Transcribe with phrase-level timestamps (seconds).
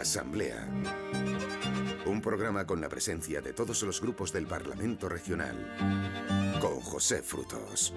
[0.00, 0.66] Asamblea.
[2.06, 5.54] Un programa con la presencia de todos los grupos del Parlamento Regional.
[6.58, 7.92] Con José Frutos.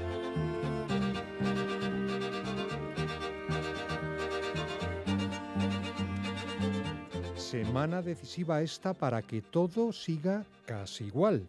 [7.38, 11.48] Semana decisiva esta para que todo siga casi igual.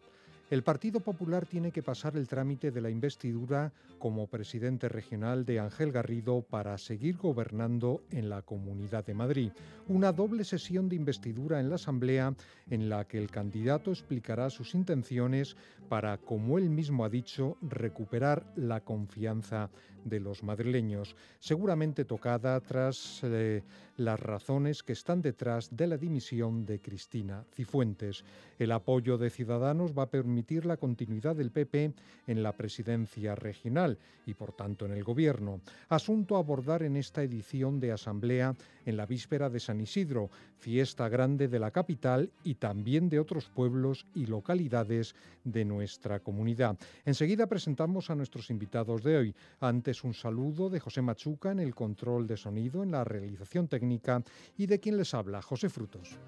[0.51, 5.59] El Partido Popular tiene que pasar el trámite de la investidura como presidente regional de
[5.59, 9.53] Ángel Garrido para seguir gobernando en la Comunidad de Madrid.
[9.89, 12.35] Una doble sesión de investidura en la Asamblea
[12.69, 15.57] en la que el candidato explicará sus intenciones
[15.89, 19.71] para, como él mismo ha dicho, recuperar la confianza
[20.05, 23.63] de los madrileños, seguramente tocada tras eh,
[23.97, 28.25] las razones que están detrás de la dimisión de Cristina Cifuentes.
[28.59, 31.93] El apoyo de Ciudadanos va a permitir la continuidad del PP
[32.27, 35.61] en la presidencia regional y por tanto en el gobierno.
[35.89, 38.55] Asunto a abordar en esta edición de Asamblea
[38.87, 43.49] en la víspera de San Isidro, fiesta grande de la capital y también de otros
[43.49, 46.77] pueblos y localidades de nuestra comunidad.
[47.05, 49.35] Enseguida presentamos a nuestros invitados de hoy.
[49.61, 54.25] Antes un saludo de José Machuca en el control de sonido, en la realización técnica
[54.57, 56.19] y de quien les habla, José Frutos.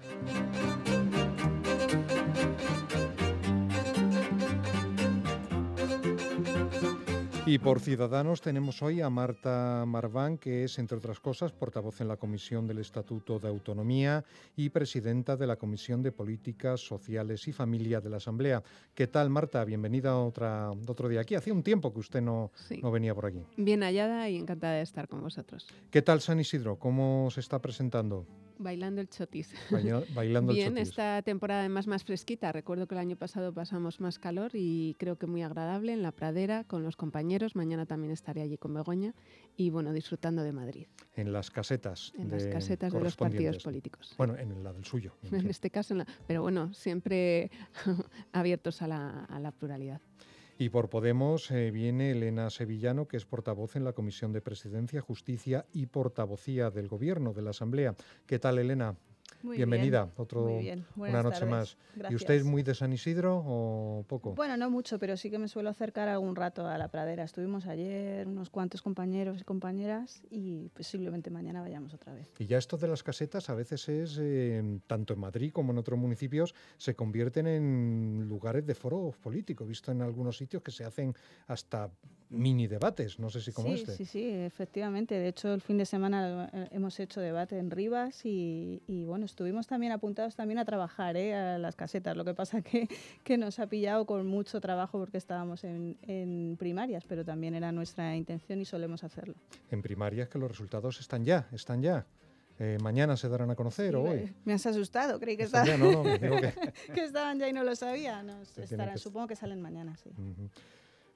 [7.47, 12.09] Y por Ciudadanos tenemos hoy a Marta Marván, que es, entre otras cosas, portavoz en
[12.09, 14.25] la Comisión del Estatuto de Autonomía
[14.57, 18.61] y presidenta de la Comisión de Políticas Sociales y Familia de la Asamblea.
[18.93, 19.63] ¿Qué tal, Marta?
[19.63, 21.35] Bienvenida otra, otro día aquí.
[21.35, 23.41] Hacía un tiempo que usted no, no venía por aquí.
[23.55, 25.67] Bien hallada y encantada de estar con vosotros.
[25.89, 26.77] ¿Qué tal San Isidro?
[26.77, 28.25] ¿Cómo se está presentando?
[28.59, 29.53] Bailando el chotis.
[30.15, 30.89] bailando Bien, el chotis.
[30.89, 32.51] esta temporada además más fresquita.
[32.51, 36.11] Recuerdo que el año pasado pasamos más calor y creo que muy agradable en la
[36.11, 37.55] pradera con los compañeros.
[37.55, 39.13] Mañana también estaré allí con Begoña
[39.55, 40.87] y bueno, disfrutando de Madrid.
[41.15, 42.13] En las casetas.
[42.17, 44.13] En las casetas de los partidos políticos.
[44.17, 45.13] Bueno, en la del suyo.
[45.23, 45.95] En este caso,
[46.27, 47.51] pero bueno, siempre
[48.31, 50.01] abiertos a la, a la pluralidad.
[50.59, 55.01] Y por Podemos eh, viene Elena Sevillano, que es portavoz en la Comisión de Presidencia,
[55.01, 57.93] Justicia y Portavocía del Gobierno de la Asamblea.
[58.25, 58.95] ¿Qué tal, Elena?
[59.43, 60.85] Muy Bienvenida, bien, otro, muy bien.
[60.95, 61.49] una noche tardes.
[61.49, 61.77] más.
[61.95, 62.11] Gracias.
[62.11, 64.33] ¿Y usted es muy de San Isidro o poco?
[64.33, 67.23] Bueno, no mucho, pero sí que me suelo acercar algún rato a la pradera.
[67.23, 72.27] Estuvimos ayer unos cuantos compañeros y compañeras y posiblemente mañana vayamos otra vez.
[72.39, 75.77] Y ya esto de las casetas a veces es, eh, tanto en Madrid como en
[75.77, 80.83] otros municipios, se convierten en lugares de foro político, visto en algunos sitios que se
[80.83, 81.13] hacen
[81.47, 81.91] hasta
[82.29, 83.95] mini debates, no sé si como sí, este.
[83.95, 85.15] Sí, sí, efectivamente.
[85.15, 89.25] De hecho, el fin de semana eh, hemos hecho debate en Rivas y, y bueno,
[89.25, 91.33] estuvimos también apuntados también a trabajar ¿eh?
[91.33, 92.17] a las casetas.
[92.17, 92.87] Lo que pasa que,
[93.23, 97.71] que nos ha pillado con mucho trabajo porque estábamos en, en, primarias, pero también era
[97.71, 99.35] nuestra intención y solemos hacerlo.
[99.71, 102.05] En primarias que los resultados están ya, están ya.
[102.59, 104.33] Eh, mañana se darán a conocer sí, o hoy.
[104.43, 105.77] Me has asustado, creí que, están estaba...
[105.77, 106.53] ya, no, no, que...
[106.93, 107.03] que...
[107.03, 108.23] estaban ya y no lo sabía.
[108.27, 108.97] No, estarán, que...
[108.97, 110.09] Supongo que salen mañana, sí.
[110.17, 110.49] Uh -huh.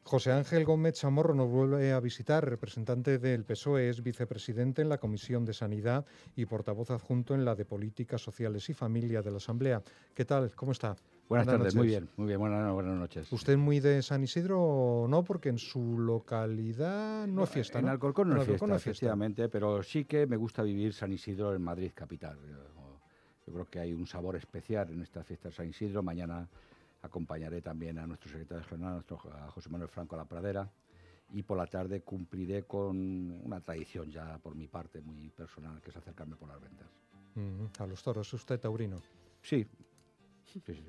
[0.03, 4.97] José Ángel Gómez Chamorro nos vuelve a visitar, representante del PSOE, es vicepresidente en la
[4.97, 9.37] Comisión de Sanidad y portavoz adjunto en la de Políticas Sociales y Familia de la
[9.37, 9.81] Asamblea.
[10.13, 10.51] ¿Qué tal?
[10.55, 10.95] ¿Cómo está?
[11.29, 11.75] Buenas, buenas tardes, noches.
[11.75, 13.31] muy bien, muy bien, buenas, buenas, noches.
[13.31, 15.23] ¿Usted es muy de San Isidro o no?
[15.23, 17.91] Porque en su localidad no, no es fiesta, En ¿no?
[17.91, 20.93] Alcorcón no, en es fiesta, no es fiesta, efectivamente, pero sí que me gusta vivir
[20.93, 22.37] San Isidro en Madrid capital.
[23.47, 26.03] Yo creo que hay un sabor especial en esta fiesta de San Isidro.
[26.03, 26.49] Mañana
[27.01, 30.71] acompañaré también a nuestro secretario general, a, nuestro, a José Manuel Franco a la Pradera,
[31.33, 35.89] y por la tarde cumpliré con una tradición ya por mi parte muy personal, que
[35.89, 36.87] es acercarme por las ventas.
[37.35, 38.97] Mm, a los toros, ¿es usted taurino?
[39.41, 39.65] Sí.
[40.45, 40.83] sí, sí.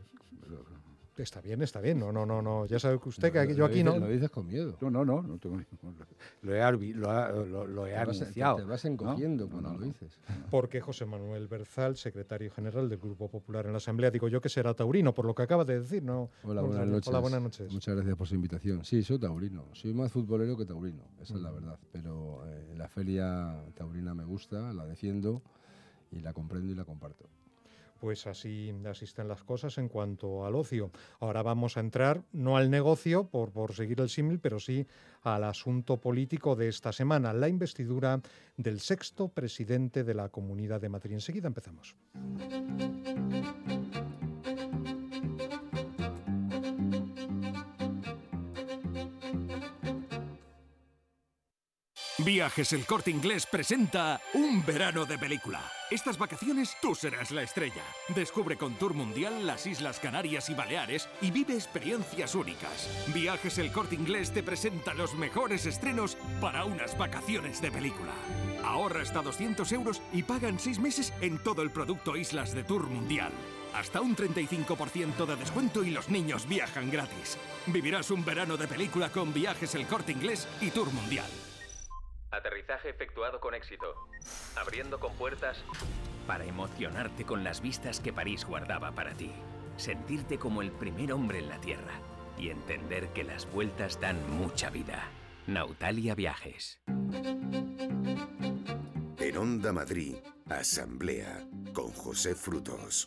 [1.18, 1.98] Está bien, está bien.
[1.98, 2.64] No, no, no, no.
[2.64, 3.98] Ya sabe que usted no, que yo aquí no.
[3.98, 4.78] Lo dices con miedo.
[4.80, 5.20] No, no, no.
[5.22, 5.60] no tengo,
[6.42, 8.18] lo he, lo, lo, lo he te vas.
[8.18, 9.50] Te, te vas encogiendo ¿no?
[9.50, 10.18] cuando lo dices.
[10.50, 14.48] Porque José Manuel Berzal, secretario general del Grupo Popular en la Asamblea, digo yo que
[14.48, 16.30] será taurino, por lo que acaba de decir, ¿no?
[16.44, 17.08] Hola, buenas noches.
[17.08, 17.70] Hola, buenas noches.
[17.72, 18.82] Muchas gracias por su invitación.
[18.84, 19.66] Sí, soy taurino.
[19.72, 21.36] Soy más futbolero que taurino, esa Mm.
[21.36, 21.78] es la verdad.
[21.92, 25.42] Pero eh, la feria taurina me gusta, la defiendo
[26.10, 27.28] y la comprendo y la comparto
[28.02, 30.90] pues así asisten las cosas en cuanto al ocio.
[31.20, 34.88] Ahora vamos a entrar, no al negocio, por, por seguir el símil, pero sí
[35.22, 38.20] al asunto político de esta semana, la investidura
[38.56, 41.12] del sexto presidente de la Comunidad de Madrid.
[41.12, 41.94] Enseguida empezamos.
[52.24, 55.60] Viajes El Corte Inglés presenta Un verano de película.
[55.90, 57.82] Estas vacaciones tú serás la estrella.
[58.14, 62.88] Descubre con Tour Mundial las Islas Canarias y Baleares y vive experiencias únicas.
[63.12, 68.12] Viajes El Corte Inglés te presenta los mejores estrenos para unas vacaciones de película.
[68.62, 72.62] Ahorra hasta 200 euros y paga en 6 meses en todo el producto Islas de
[72.62, 73.32] Tour Mundial.
[73.74, 77.36] Hasta un 35% de descuento y los niños viajan gratis.
[77.66, 81.26] Vivirás un verano de película con viajes El Corte Inglés y Tour Mundial.
[82.32, 83.94] Aterrizaje efectuado con éxito.
[84.56, 85.62] Abriendo con puertas.
[86.26, 89.30] Para emocionarte con las vistas que París guardaba para ti.
[89.76, 91.92] Sentirte como el primer hombre en la Tierra.
[92.38, 95.04] Y entender que las vueltas dan mucha vida.
[95.46, 96.80] Nautalia Viajes.
[99.18, 100.16] En Onda Madrid,
[100.48, 103.06] Asamblea, con José Frutos.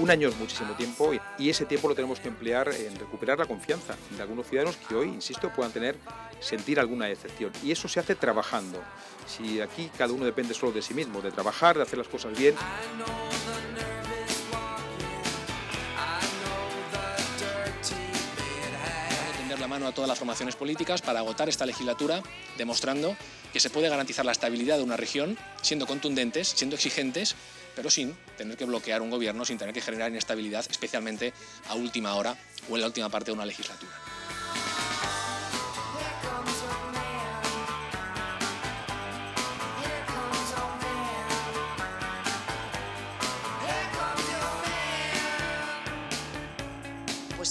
[0.00, 3.44] Un año es muchísimo tiempo y ese tiempo lo tenemos que emplear en recuperar la
[3.44, 5.94] confianza de algunos ciudadanos que hoy, insisto, puedan tener,
[6.40, 7.52] sentir alguna decepción.
[7.62, 8.82] Y eso se hace trabajando.
[9.26, 12.36] Si aquí cada uno depende solo de sí mismo, de trabajar, de hacer las cosas
[12.36, 12.54] bien.
[19.58, 22.22] la mano a todas las formaciones políticas para agotar esta legislatura,
[22.56, 23.14] demostrando
[23.52, 27.36] que se puede garantizar la estabilidad de una región siendo contundentes, siendo exigentes
[27.80, 31.32] pero sin tener que bloquear un gobierno, sin tener que generar inestabilidad, especialmente
[31.70, 32.36] a última hora
[32.68, 34.09] o en la última parte de una legislatura.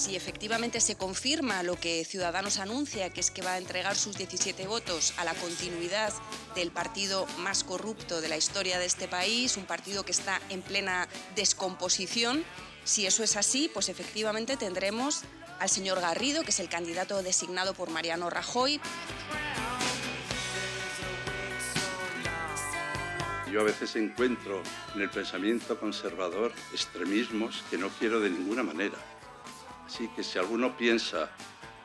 [0.09, 4.17] Si efectivamente se confirma lo que Ciudadanos anuncia, que es que va a entregar sus
[4.17, 6.11] 17 votos a la continuidad
[6.55, 10.63] del partido más corrupto de la historia de este país, un partido que está en
[10.63, 12.43] plena descomposición,
[12.85, 15.21] si eso es así, pues efectivamente tendremos
[15.59, 18.81] al señor Garrido, que es el candidato designado por Mariano Rajoy.
[23.51, 24.63] Yo a veces encuentro
[24.95, 28.97] en el pensamiento conservador extremismos que no quiero de ninguna manera.
[29.89, 31.31] Así que si alguno piensa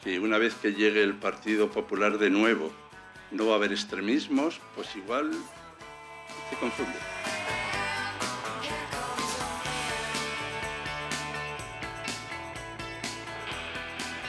[0.03, 2.71] que una vez que llegue el Partido Popular de nuevo
[3.31, 5.33] no va a haber extremismos, pues igual
[6.51, 6.99] se confunde.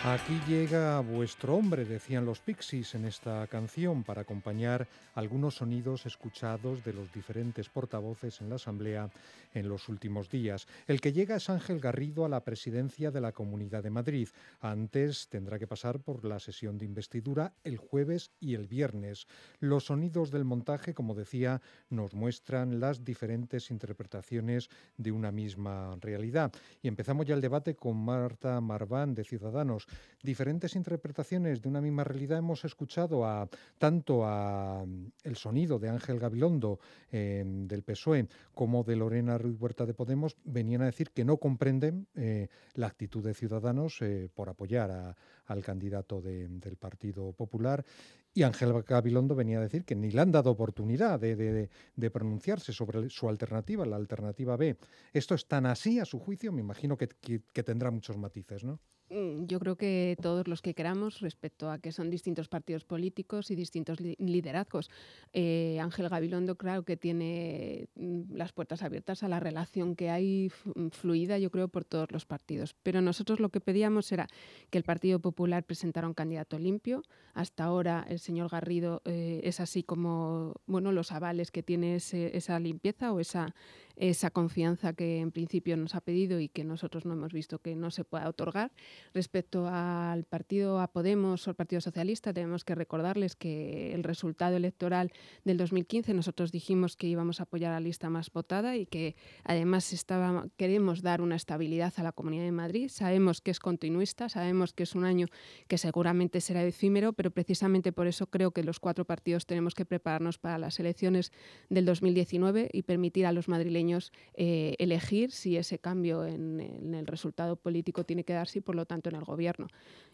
[0.07, 6.83] Aquí llega vuestro hombre, decían los Pixies en esta canción, para acompañar algunos sonidos escuchados
[6.83, 9.09] de los diferentes portavoces en la Asamblea
[9.55, 10.67] en los últimos días.
[10.85, 14.27] El que llega es Ángel Garrido a la presidencia de la Comunidad de Madrid.
[14.61, 19.25] Antes tendrá que pasar por la sesión de investidura el jueves y el viernes.
[19.59, 26.51] Los sonidos del montaje, como decía, nos muestran las diferentes interpretaciones de una misma realidad.
[26.83, 29.87] Y empezamos ya el debate con Marta Marván de Ciudadanos
[30.25, 32.39] diferentes interpretaciones de una misma realidad.
[32.39, 33.47] Hemos escuchado a
[33.77, 36.79] tanto a mm, el sonido de Ángel Gabilondo
[37.11, 41.37] em, del PSOE como de Lorena Ruiz Huerta de Podemos venían a decir que no
[41.37, 45.15] comprenden eh, la actitud de Ciudadanos eh, por apoyar
[45.45, 47.85] al candidato del Partido Popular
[48.33, 51.69] y Ángel Gabilondo venía a decir que ni le han dado oportunidad de,
[52.11, 54.77] pronunciarse sobre su alternativa, la alternativa B.
[55.13, 56.51] ¿Esto es tan así a su juicio?
[56.51, 58.79] Me imagino que, que tendrá muchos matices, ¿no?
[59.09, 63.51] Mm, yo creo que todos los que queramos respecto a que son distintos partidos políticos
[63.51, 64.89] y distintos liderazgos.
[65.31, 70.51] Eh, Ángel Gabilondo, claro que tiene mm, las puertas abiertas a la relación que hay
[70.75, 72.75] mm, fluida, yo creo, por todos los partidos.
[72.81, 74.27] Pero nosotros lo que pedíamos era
[74.71, 77.03] que el Partido Popular presentara un candidato limpio.
[77.33, 82.59] Hasta ahora el señor Garrido eh, es así como bueno, los avales que tiene esa
[82.59, 83.53] limpieza o esa
[83.95, 87.75] esa confianza que en principio nos ha pedido y que nosotros no hemos visto que
[87.75, 88.71] no se pueda otorgar.
[89.13, 94.57] Respecto al partido, a Podemos o al Partido Socialista, tenemos que recordarles que el resultado
[94.57, 95.11] electoral
[95.43, 99.15] del 2015 nosotros dijimos que íbamos a apoyar a la lista más votada y que
[99.43, 102.89] además estaba, queremos dar una estabilidad a la Comunidad de Madrid.
[102.89, 105.27] Sabemos que es continuista, sabemos que es un año
[105.67, 109.85] que seguramente será efímero, pero precisamente por eso creo que los cuatro partidos tenemos que
[109.85, 111.31] prepararnos para las elecciones
[111.69, 113.84] del 2019 y permitir a los madrileños
[114.33, 116.59] eh, elegir si ese cambio en,
[116.93, 119.67] el resultado político tiene que darse y por lo tanto en el gobierno.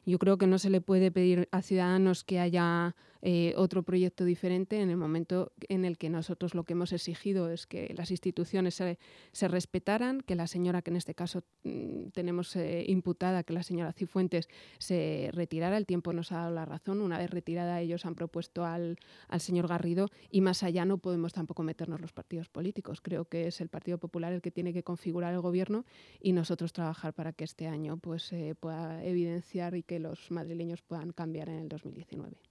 [0.05, 4.25] Yo creo que no se le puede pedir a Ciudadanos que haya eh, otro proyecto
[4.25, 8.11] diferente en el momento en el que nosotros lo que hemos exigido es que las
[8.11, 13.53] instituciones se, respetaran, que la señora, que en este caso mm, tenemos eh, imputada, que
[13.53, 14.49] la señora Cifuentes
[14.79, 15.77] se retirara.
[15.77, 17.01] El tiempo nos ha dado la razón.
[17.01, 18.97] Una vez retirada, ellos han propuesto al,
[19.27, 23.01] al señor Garrido y más allá no podemos tampoco meternos los partidos políticos.
[23.01, 25.85] Creo que es el Partido Popular el que tiene que configurar el gobierno
[26.19, 30.81] y nosotros trabajar para que este año pues, se pueda evidenciar y que los madrileños
[30.81, 32.50] puedan cambiar en el 2019.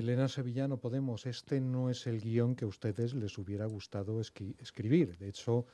[0.00, 5.18] Elena Sevillano, Podemos, este no es el guion que a ustedes les hubiera gustado escribir.
[5.18, 5.66] De hecho,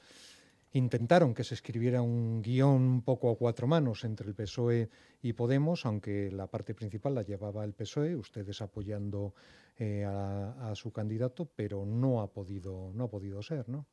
[0.72, 4.90] intentaron que se escribiera un guion un poco a cuatro manos entre el PSOE
[5.22, 9.34] y Podemos, aunque la parte principal la llevaba el PSOE, ustedes apoyando
[9.78, 13.86] eh, a, a, su candidato, pero no ha podido, no ha podido ser, ¿no?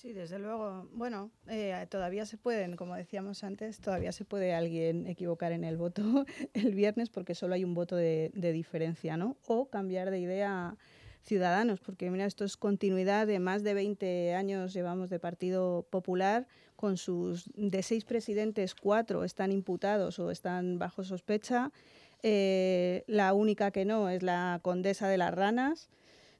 [0.00, 0.88] Sí, desde luego.
[0.94, 5.76] Bueno, eh, todavía se pueden, como decíamos antes, todavía se puede alguien equivocar en el
[5.76, 9.36] voto el viernes porque solo hay un voto de, diferencia, ¿no?
[9.46, 10.78] O cambiar de idea
[11.22, 16.46] ciudadanos, porque mira, esto es continuidad de más de 20 años llevamos de Partido Popular,
[16.76, 21.72] con sus de seis presidentes, cuatro están imputados o están bajo sospecha.
[22.22, 25.90] Eh, la única que no es la condesa de las ranas.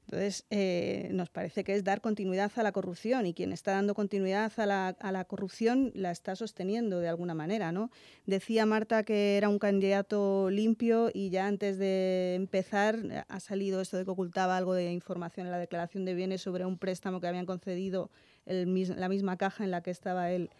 [0.07, 3.95] Entonces, eh, nos parece que es dar continuidad a la corrupción y quien está dando
[3.95, 7.71] continuidad a la, a la, corrupción la está sosteniendo de alguna manera.
[7.71, 7.91] ¿no?
[8.27, 13.99] Decía Marta que era un candidato limpio y ya antes de empezar ha salido esto
[13.99, 17.29] de que ocultaba algo de información en la declaración de bienes sobre un préstamo que
[17.29, 18.11] habían concedido
[18.47, 20.51] el, la misma caja en la que estaba él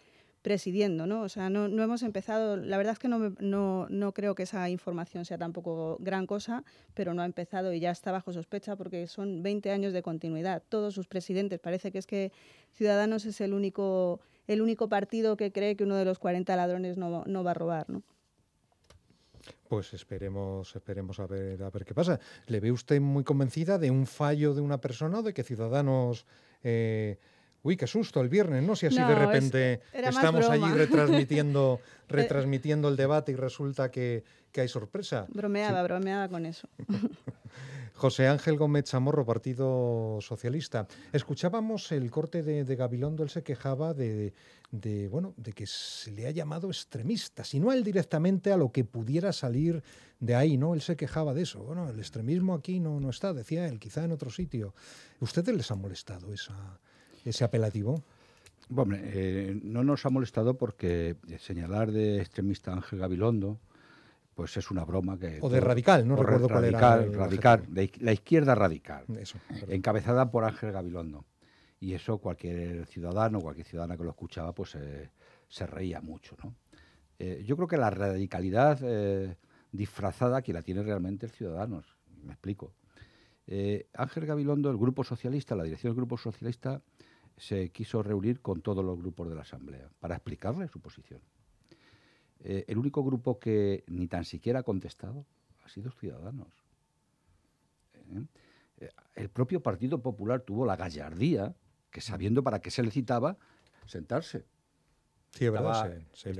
[0.41, 1.21] presidiendo, ¿no?
[1.21, 4.43] O sea, no, no hemos empezado, la verdad es que no, no, no, creo que
[4.43, 8.75] esa información sea tampoco gran cosa, pero no ha empezado y ya está bajo sospecha
[8.75, 10.63] porque son 20 años de continuidad.
[10.67, 12.31] Todos sus presidentes, parece que es que
[12.73, 16.97] Ciudadanos es el único, el único partido que cree que uno de los 40 ladrones
[16.97, 18.01] no, no va a robar, ¿no?
[19.67, 22.19] Pues esperemos, esperemos a ver, a ver qué pasa.
[22.47, 26.25] ¿Le ve usted muy convencida de un fallo de una persona o de que Ciudadanos...
[26.63, 27.17] Eh,
[27.63, 28.75] Uy, qué susto el viernes, ¿no?
[28.75, 34.23] Si así de repente estamos allí retransmitiendo, eh, retransmitiendo el debate y resulta que,
[34.55, 35.27] hay sorpresa.
[35.29, 36.67] Bromeaba, bromeaba con eso.
[37.93, 40.87] José Ángel Gómez Chamorro, Partido Socialista.
[41.13, 44.33] Escuchábamos el corte de, Gabilondo, él se quejaba de,
[45.11, 48.85] bueno, de que se le ha llamado extremista, si no él directamente a lo que
[48.85, 49.83] pudiera salir
[50.19, 50.73] de ahí, ¿no?
[50.73, 51.59] Él se quejaba de eso.
[51.59, 54.73] Bueno, el extremismo aquí no, no está, decía él, quizá en otro sitio.
[55.19, 56.79] ¿Ustedes les ha molestado esa,
[57.25, 58.01] ese apelativo?
[58.71, 63.59] Bueno, eh, no nos ha molestado porque señalar de extremista Ángel Gabilondo,
[64.33, 65.39] pues es una broma que...
[65.41, 67.25] O de radical, no recuerdo radical, cuál era.
[67.25, 69.03] radical, de la izquierda radical,
[69.67, 71.25] encabezada por Ángel Gabilondo.
[71.81, 75.09] Y eso cualquier ciudadano, cualquier ciudadana que lo escuchaba, pues eh,
[75.49, 76.55] se reía mucho, ¿no?
[77.19, 78.79] Eh, yo creo que la radicalidad
[79.73, 81.83] disfrazada que la tiene realmente el ciudadano,
[82.23, 82.73] me explico.
[83.93, 86.81] Ángel Gabilondo, el Grupo Socialista, la dirección del Grupo Socialista,
[87.41, 91.21] se quiso reunir con todos los grupos de la Asamblea para explicarle su posición.
[92.39, 95.25] Eh, el único grupo que ni tan siquiera ha contestado
[95.65, 96.53] ha sido Ciudadanos.
[97.95, 98.25] ¿Eh?
[98.77, 101.55] Eh, el propio Partido Popular tuvo la gallardía,
[101.89, 103.37] que sabiendo para qué se le citaba,
[103.87, 104.45] sentarse.
[105.31, 106.35] Sí, es verdad, se,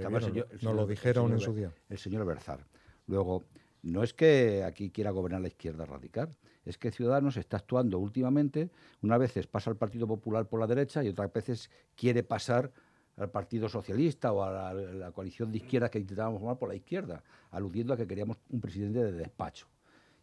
[0.62, 1.74] nos lo dijeron en su día.
[1.90, 2.68] El señor Berzar.
[3.08, 3.46] Luego,
[3.84, 6.36] no es que aquí quiera gobernar la izquierda radical,
[6.66, 8.70] es que Ciudadanos está actuando últimamente,
[9.02, 12.72] una vez pasa al Partido Popular por la derecha y otras veces quiere pasar
[13.18, 17.24] al Partido Socialista o a la, coalición de izquierda que intentábamos formar por la izquierda,
[17.50, 19.68] aludiendo a que queríamos un presidente de despacho.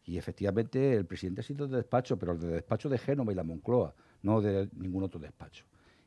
[0.04, 3.34] Y efectivamente el presidente ha sido de despacho, pero el de despacho de Génova y
[3.34, 5.64] la Moncloa, no de ningún otro despacho.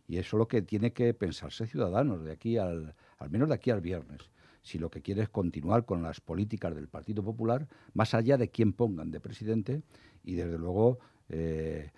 [0.07, 3.55] Y eso es lo que tiene que pensarse Ciudadanos de aquí al, al menos de
[3.55, 4.31] aquí al viernes
[4.61, 8.49] si lo que quiere es continuar con las políticas del Partido Popular, más allá de
[8.49, 9.81] quién pongan de presidente,
[10.23, 10.99] y desde luego
[11.29, 11.91] eh,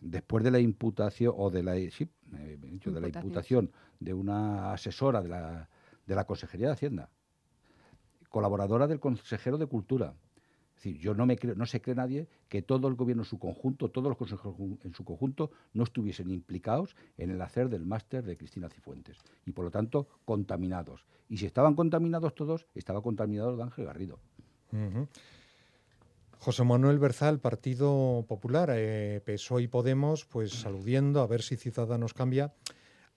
[0.00, 3.70] después de la imputación o de la, sí, de la imputación
[4.00, 5.68] de una asesora de la,
[6.06, 7.10] de la Consejería de Hacienda,
[8.28, 10.14] colaboradora del consejero de Cultura,
[10.82, 13.38] decir, yo no me creo, no se cree nadie que todo el gobierno en su
[13.38, 18.24] conjunto, todos los consejeros en su conjunto, no estuviesen implicados en el hacer del máster
[18.24, 21.06] de Cristina Cifuentes y por lo tanto contaminados.
[21.28, 24.18] Y si estaban contaminados todos, estaba contaminado de Ángel Garrido.
[26.38, 32.14] José Manuel Berzal, Partido Popular, eh, PSOE y Podemos, pues aludiendo a ver si Ciudadanos
[32.14, 32.52] cambia.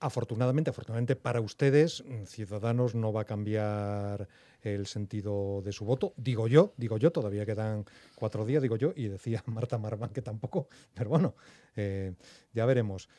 [0.05, 4.27] Afortunadamente, afortunadamente para ustedes, Ciudadanos no va a cambiar
[4.61, 6.13] el sentido de su voto.
[6.15, 10.21] Digo yo, digo yo, todavía quedan cuatro días, digo yo, y decía Marta Marván que
[10.21, 11.33] tampoco, pero bueno,
[11.75, 12.13] eh,
[12.53, 13.09] ya veremos.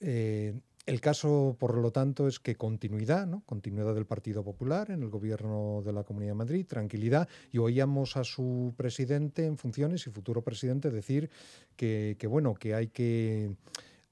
[0.00, 0.52] Eh,
[0.84, 3.42] el caso, por lo tanto, es que continuidad, ¿no?
[3.46, 7.26] Continuidad del Partido Popular en el gobierno de la Comunidad de Madrid, tranquilidad.
[7.52, 11.30] Y oíamos a su presidente en funciones y futuro presidente decir
[11.74, 13.56] que, bueno, que hay que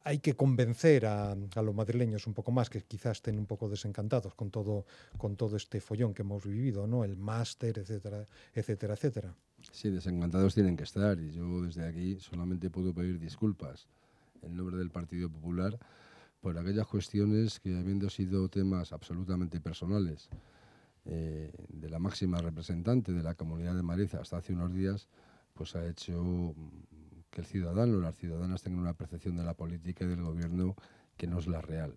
[0.04, 4.34] hay que convencer a, los madrileños un poco más, que quizás estén un poco desencantados
[4.34, 7.04] con todo, con todo este follón que hemos vivido, ¿no?
[7.04, 9.34] El máster, etcétera, etcétera, etcétera.
[9.70, 13.86] Sí, desencantados tienen que estar y yo desde aquí solamente puedo pedir disculpas
[14.42, 15.78] en nombre del Partido Popular
[16.40, 20.28] por aquellas cuestiones que habiendo sido temas absolutamente personales
[21.04, 25.08] eh, de la máxima representante de la Comunidad de Madrid hasta hace unos días,
[25.54, 26.54] pues ha hecho
[27.32, 30.76] que el ciudadano, las ciudadanas tengan una percepción de la política y del gobierno
[31.16, 31.96] que no es la real.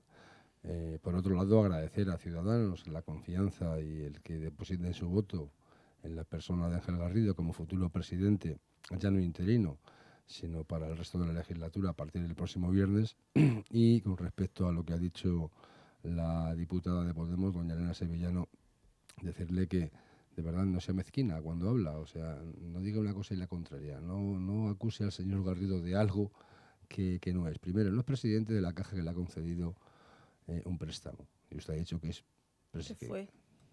[0.63, 5.51] Eh, por otro lado, agradecer a Ciudadanos la confianza y el que depositen su voto
[6.03, 8.57] en la persona de Ángel Garrido como futuro presidente,
[8.97, 9.77] ya no interino,
[10.25, 13.17] sino para el resto de la legislatura a partir del próximo viernes.
[13.69, 15.51] y con respecto a lo que ha dicho
[16.01, 18.47] la diputada de Podemos, doña Elena Sevillano,
[19.21, 19.91] decirle que
[20.35, 23.47] de verdad no sea mezquina cuando habla, o sea, no diga una cosa y la
[23.47, 26.31] contraria, no, no acuse al señor Garrido de algo
[26.87, 27.57] que, no es.
[27.59, 29.75] Primero, no es presidente de la caja que le ha concedido
[30.47, 31.27] eh, un préstamo.
[31.49, 32.23] Y usted ha dicho que es...
[33.07, 33.29] fue?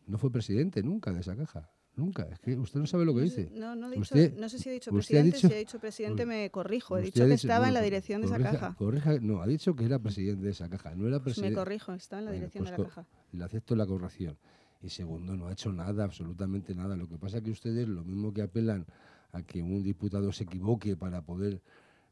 [0.06, 1.70] No fue presidente nunca de esa caja.
[1.94, 3.50] Nunca, es que usted no sabe lo que dice.
[3.52, 6.96] No, no, dicho, no sé si he dicho presidente, si he dicho presidente me corrijo.
[6.96, 8.74] He dicho que estaba en la dirección de esa caja.
[8.78, 11.50] Corrija, no, ha dicho que era presidente de esa caja, no era presidente.
[11.50, 13.06] me corrijo, está en la dirección de la caja.
[13.32, 14.38] Le acepto la corrección.
[14.82, 16.96] Y segundo, no ha hecho nada, absolutamente nada.
[16.96, 18.84] Lo que pasa es que ustedes, lo mismo que apelan
[19.32, 21.62] a que un diputado se equivoque para poder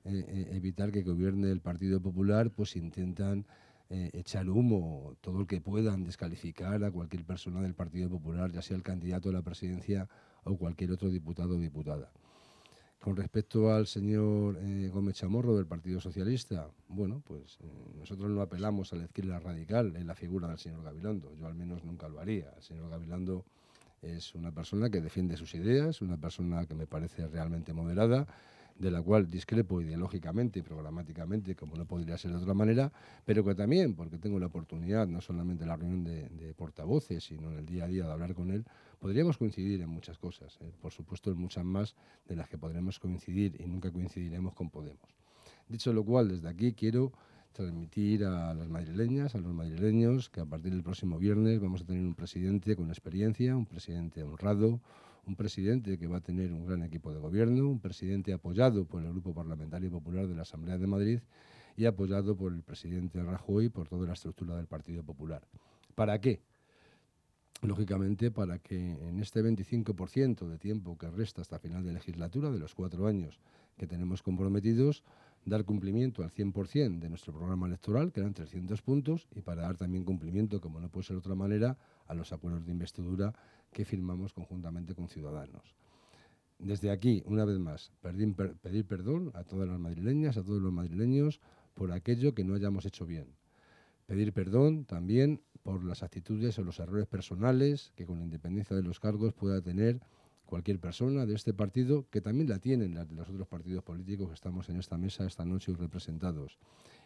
[0.05, 3.45] eh, eh, evitar que gobierne el Partido Popular, pues intentan
[3.91, 8.63] eh, echar humo todo el que puedan, descalificar a cualquier persona del Partido Popular, ya
[8.63, 10.09] sea el candidato a la presidencia
[10.45, 12.11] o cualquier otro diputado o diputada.
[13.01, 17.67] Con respecto al señor eh, Gómez Chamorro del Partido Socialista, bueno, pues eh,
[17.99, 21.35] nosotros no apelamos a la izquierda radical en la figura del señor Gabilondo.
[21.35, 22.53] Yo al menos nunca lo haría.
[22.55, 23.47] El señor Gabilondo
[24.03, 28.27] es una persona que defiende sus ideas, una persona que me parece realmente moderada,
[28.81, 32.91] de la cual discrepo ideológicamente y programáticamente, como no podría ser de otra manera,
[33.25, 37.53] pero que también, porque tengo la oportunidad, no solamente en la reunión de portavoces, sino
[37.53, 38.65] en el día a día de hablar con él,
[39.01, 41.97] Podríamos coincidir en muchas cosas, eh, por supuesto en muchas más
[42.29, 45.17] de las que podremos coincidir y nunca coincidiremos con Podemos.
[45.69, 47.11] Dicho lo cual, desde aquí quiero
[47.53, 51.87] transmitir a las madrileñas, a los madrileños, que a partir del próximo viernes vamos a
[51.87, 54.81] tener un presidente con experiencia, un presidente honrado,
[55.27, 59.03] un presidente que va a tener un gran equipo de gobierno, un presidente apoyado por
[59.03, 61.21] el Grupo Parlamentario Popular de la Asamblea de Madrid
[61.77, 65.47] y apoyado por el presidente Rajoy y por toda la estructura del Partido Popular.
[65.95, 66.43] ¿Para qué?
[67.63, 72.59] lógicamente para que en este 25% de tiempo que resta hasta final de legislatura, de
[72.59, 73.41] los cuatro años
[73.77, 75.05] que tenemos comprometidos,
[75.45, 79.77] dar cumplimiento al 100% de nuestro programa electoral, que eran 300 puntos, y para dar
[79.77, 83.35] también cumplimiento, como no puede ser de otra manera, a los acuerdos de investidura
[83.73, 85.75] que firmamos conjuntamente con Ciudadanos.
[86.59, 91.41] Desde aquí, una vez más, pedir perdón a todas las madrileñas, a todos los madrileños,
[91.75, 93.35] por aquello que no hayamos hecho bien.
[94.07, 98.83] Pedir perdón también por las actitudes o los errores personales que con la independencia de
[98.83, 100.01] los cargos pueda tener
[100.51, 104.69] cualquier persona de este partido, que también la tienen los otros partidos políticos que estamos
[104.69, 106.59] en esta mesa esta noche representados.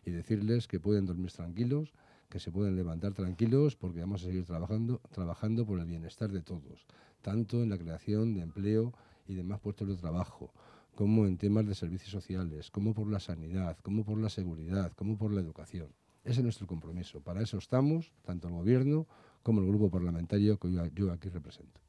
[0.04, 1.92] Y decirles que pueden dormir tranquilos,
[2.28, 6.42] que se pueden levantar tranquilos porque vamos a seguir trabajando, trabajando por el bienestar de
[6.42, 6.86] todos,
[7.22, 8.92] tanto en la creación de empleo
[9.28, 10.52] y demás puestos de trabajo,
[10.94, 15.16] como en temas de servicios sociales, como por la sanidad, como por la seguridad, como
[15.18, 15.88] por la educación.
[16.24, 17.20] Ese es nuestro compromiso.
[17.20, 19.06] Para eso estamos, tanto el Gobierno
[19.42, 21.80] como el grupo parlamentario que yo aquí represento.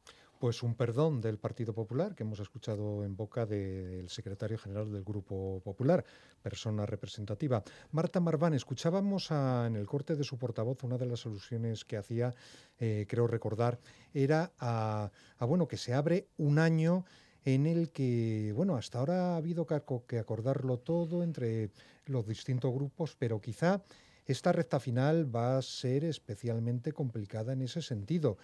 [0.45, 5.03] Pues un perdón del Partido Popular que hemos escuchado en boca del secretario general del
[5.03, 6.05] Grupo Popular,
[6.39, 7.63] persona representativa.
[7.89, 12.31] Marta Marván, escuchábamos en el corte de su portavoz una de las alusiones que hacía,
[12.77, 13.79] eh, creo recordar,
[14.13, 17.05] era a, a, bueno que se abre un año
[17.43, 21.71] en el que, bueno, hasta ahora ha habido que acordarlo todo entre
[22.05, 23.81] los distintos grupos, pero quizá
[24.27, 28.38] esta recta final va a ser especialmente complicada en ese sentido.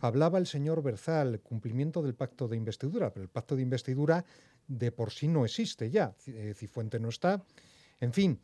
[0.00, 4.24] Hablaba el señor Berzal, cumplimiento del pacto de investidura, pero el pacto de investidura
[4.68, 6.14] de por sí no existe ya.
[6.26, 7.44] Eh, Cifuente no está.
[8.00, 8.40] En fin,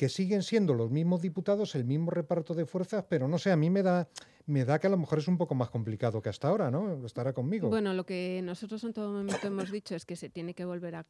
[0.00, 3.56] que siguen siendo los mismos diputados, el mismo reparto de fuerzas, pero no sé, a
[3.56, 4.08] mí me da,
[4.46, 7.04] me da que a lo mejor es un poco más complicado que hasta ahora, ¿no?
[7.04, 7.68] Estará conmigo.
[7.68, 10.94] Bueno, lo que nosotros en todo momento hemos dicho es que se tiene que volver
[10.94, 11.04] a,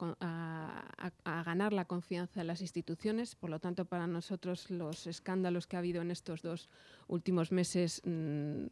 [1.25, 5.79] ganar la confianza en las instituciones, por lo tanto, para nosotros los escándalos que ha
[5.79, 6.69] habido en estos dos
[7.07, 8.03] últimos meses...
[8.05, 8.67] Mm,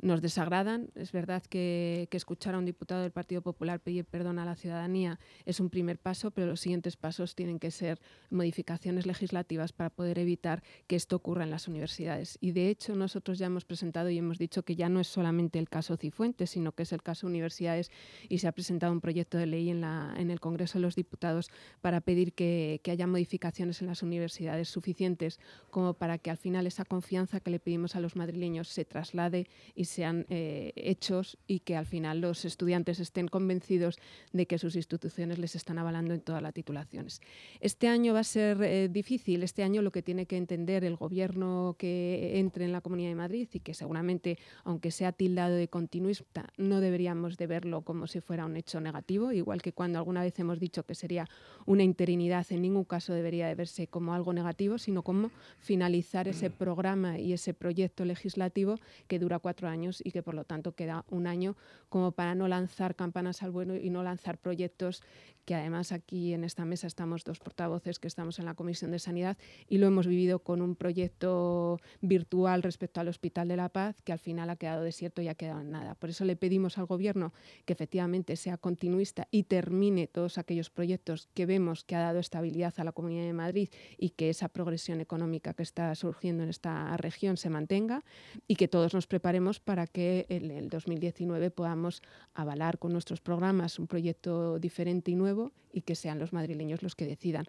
[0.00, 0.90] nos desagradan.
[0.94, 5.20] Es verdad que, escuchar a un diputado del Partido Popular pedir perdón a la ciudadanía
[5.44, 10.18] es un primer paso, pero los siguientes pasos tienen que ser modificaciones legislativas para poder
[10.18, 12.38] evitar que esto ocurra en las universidades.
[12.40, 15.58] Y de hecho nosotros ya hemos presentado y hemos dicho que ya no es solamente
[15.58, 17.90] el caso Cifuentes, sino que es el caso universidades
[18.30, 20.96] y se ha presentado un proyecto de ley en, la, en el Congreso de los
[20.96, 21.50] Diputados
[21.82, 25.38] para pedir que, que haya modificaciones en las universidades suficientes
[25.70, 29.48] como para que al final esa confianza que le pedimos a los madrileños se traslade
[29.74, 33.98] y sean eh, hechos y que al final los estudiantes estén convencidos
[34.32, 37.20] de que sus instituciones les están avalando en todas las titulaciones.
[37.60, 40.96] Este año va a ser eh, difícil, este año lo que tiene que entender el
[40.96, 45.68] gobierno que entre en la Comunidad de Madrid y que seguramente, aunque sea tildado de
[45.68, 50.22] continuista, no deberíamos de verlo como si fuera un hecho negativo, igual que cuando alguna
[50.22, 51.28] vez hemos dicho que sería
[51.64, 56.50] una interinidad, en ningún caso debería de verse como algo negativo, sino como finalizar ese
[56.50, 61.04] programa y ese proyecto legislativo que dura cuatro años y que por lo tanto queda
[61.08, 61.56] un año
[61.88, 65.02] como para no lanzar campanas al bueno y no lanzar proyectos
[65.46, 68.98] que además aquí en esta mesa estamos dos portavoces que estamos en la Comisión de
[68.98, 74.02] Sanidad y lo hemos vivido con un proyecto virtual respecto al Hospital de la Paz
[74.02, 75.94] que al final ha quedado desierto y ha quedado en nada.
[75.94, 77.32] Por eso le pedimos al Gobierno
[77.64, 82.74] que efectivamente sea continuista y termine todos aquellos proyectos que vemos que ha dado estabilidad
[82.78, 86.96] a la Comunidad de Madrid y que esa progresión económica que está surgiendo en esta
[86.96, 88.04] región se mantenga
[88.48, 92.00] y que todos nos preparemos para que en el 2019 podamos
[92.34, 96.94] avalar con nuestros programas un proyecto diferente y nuevo y que sean los madrileños los
[96.94, 97.46] que decidan.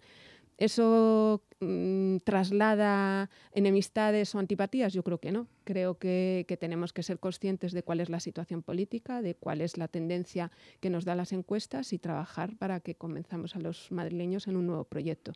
[0.58, 4.92] ¿Eso mm, traslada enemistades o antipatías?
[4.92, 5.46] Yo creo que no.
[5.62, 9.78] Creo que, tenemos que ser conscientes de cuál es la situación política, de cuál es
[9.78, 10.50] la tendencia
[10.80, 14.66] que nos da las encuestas y trabajar para que convenzamos a los madrileños en un
[14.66, 15.32] nuevo proyecto.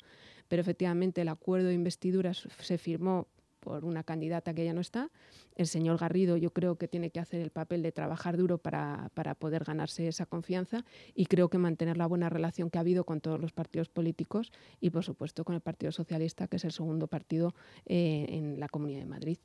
[0.48, 3.28] Pero efectivamente el acuerdo de investidura se firmó
[3.62, 5.10] por una candidata que ya no está.
[5.54, 9.10] El señor Garrido yo creo que tiene que hacer el papel de trabajar duro para,
[9.38, 13.20] poder ganarse esa confianza y creo que mantener la buena relación que ha habido con
[13.20, 17.06] todos los partidos políticos y por supuesto con el Partido Socialista, que es el segundo
[17.06, 17.54] partido
[17.86, 19.38] eh, en la Comunidad de Madrid.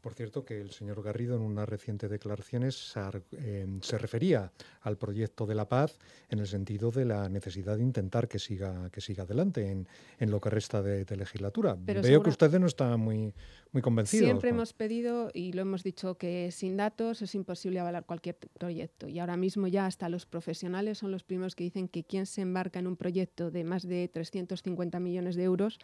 [0.00, 2.94] Por cierto, que el señor Garrido en unas recientes declaraciones
[3.80, 8.28] se refería al proyecto de la paz en el sentido de la necesidad de intentar
[8.28, 9.70] que siga, que siga adelante
[10.18, 11.76] en, lo que resta de, legislatura.
[11.78, 13.34] Veo que ustedes no están muy,
[13.72, 14.26] muy convencidos.
[14.26, 19.08] Siempre hemos pedido y lo hemos dicho que sin datos es imposible avalar cualquier proyecto.
[19.08, 22.40] Y ahora mismo ya hasta los profesionales son los primeros que dicen que quien se
[22.40, 25.78] embarca en un proyecto de más de 350 millones de euros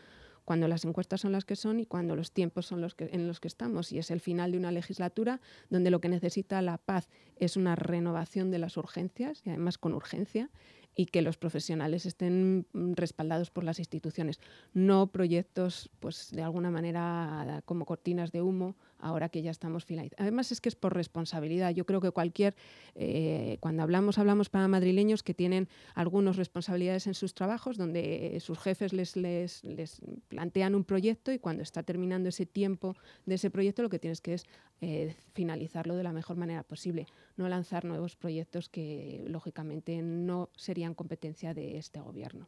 [0.46, 3.26] cuando las encuestas son las que son y cuando los tiempos son los que, en
[3.26, 3.92] los que estamos.
[3.92, 7.74] Y es el final de una legislatura donde lo que necesita la paz es una
[7.74, 10.48] renovación de las urgencias y además con urgencia
[10.94, 14.40] y que los profesionales estén respaldados por las instituciones,
[14.72, 20.22] no proyectos, pues de alguna manera como cortinas de humo, ahora que ya estamos finalizando.
[20.22, 21.70] Además es que es por responsabilidad.
[21.70, 22.54] Yo creo que cualquier,
[22.94, 28.59] eh, cuando hablamos, hablamos para madrileños que tienen algunas responsabilidades en sus trabajos, donde sus
[28.59, 33.50] jefes les, les, les, plantean un proyecto y cuando está terminando ese tiempo de ese
[33.50, 34.46] proyecto, lo que tienes que es
[34.82, 37.06] eh, finalizarlo de la mejor manera posible,
[37.37, 42.46] no lanzar nuevos proyectos que lógicamente no serían competencia de este gobierno.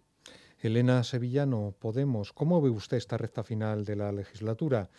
[0.60, 4.90] Elena Sevillano, Podemos, ¿cómo ve usted esta recta final de la legislatura?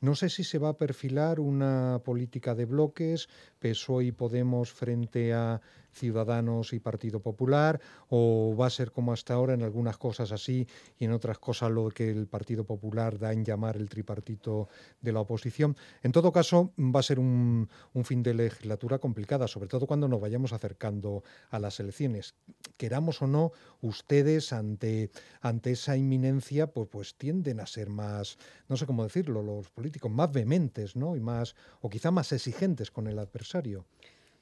[0.00, 5.32] No sé si se va a perfilar una política de bloques, PSOE y Podemos frente
[5.32, 5.60] a
[5.92, 10.66] Ciudadanos y Partido Popular, o va a ser como hasta ahora en algunas cosas así
[10.98, 14.68] y en otras cosas lo que el Partido Popular da en llamar el tripartito
[15.00, 15.76] de la oposición.
[16.02, 17.68] En todo caso, va a ser un,
[18.04, 22.34] fin de legislatura complicada, sobre todo cuando nos vayamos acercando a las elecciones.
[22.76, 28.76] Queramos o no, ustedes ante, ante esa inminencia, pues, pues tienden a ser más, no
[28.76, 31.16] sé cómo decirlo, los políticos más vehementes, ¿no?
[31.16, 33.86] Y más, o quizá más exigentes con el adversario adversario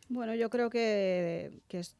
[0.08, 1.50] bueno, yo creo que,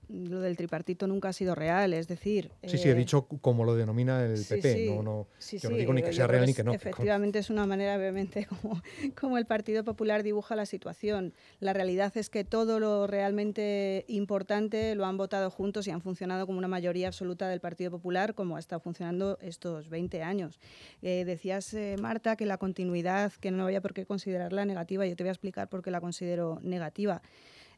[0.08, 2.52] lo del tripartito nunca ha sido real, es decir...
[2.62, 5.92] Sí, sí, he eh, dicho como lo denomina el PP, no, no, yo no digo
[5.92, 6.72] ni que sea real ni que no.
[6.72, 8.80] Efectivamente es una manera obviamente como,
[9.20, 11.34] como el Partido Popular dibuja la situación.
[11.58, 16.46] La realidad es que todo lo realmente importante lo han votado juntos y han funcionado
[16.46, 20.60] como una mayoría absoluta del Partido Popular, como ha estado funcionando estos 20 años.
[21.02, 25.16] Eh, decías, eh, Marta, que la continuidad, que no había por qué considerarla negativa, yo
[25.16, 27.20] te voy a explicar por qué la considero negativa.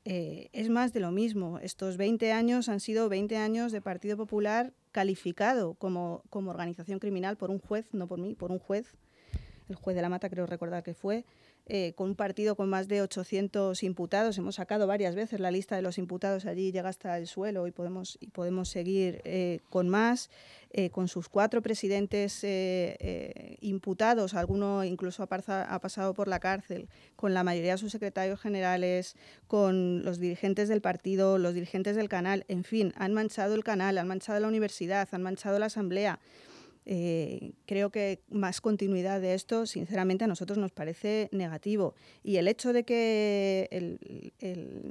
[0.05, 1.59] Eh, es más de lo mismo.
[1.59, 7.51] Estos 20 años han sido 20 años de Partido Popular calificado como, organización criminal por
[7.51, 8.97] un juez, no por mí, por un juez,
[9.69, 11.25] el juez de la Mata creo recordar que fue,
[11.71, 14.39] eh, con un partido con más de 800 imputados.
[14.39, 17.73] Hemos sacado varias veces la lista de los imputados allí, llega hasta el suelo y
[17.73, 20.31] podemos, y podemos seguir eh, con más.
[20.71, 22.45] Eh, con sus cuatro presidentes
[23.63, 28.39] imputados, alguno incluso ha, ha, pasado por la cárcel, con la mayoría de sus secretarios
[28.39, 33.65] generales, con los dirigentes del partido, los dirigentes del canal, en fin, han manchado el
[33.65, 36.19] canal, han manchado la universidad, han manchado la asamblea.
[36.91, 41.95] Eh, creo que más continuidad de esto, sinceramente, a nosotros nos parece negativo.
[42.25, 43.99] Y el hecho de que el,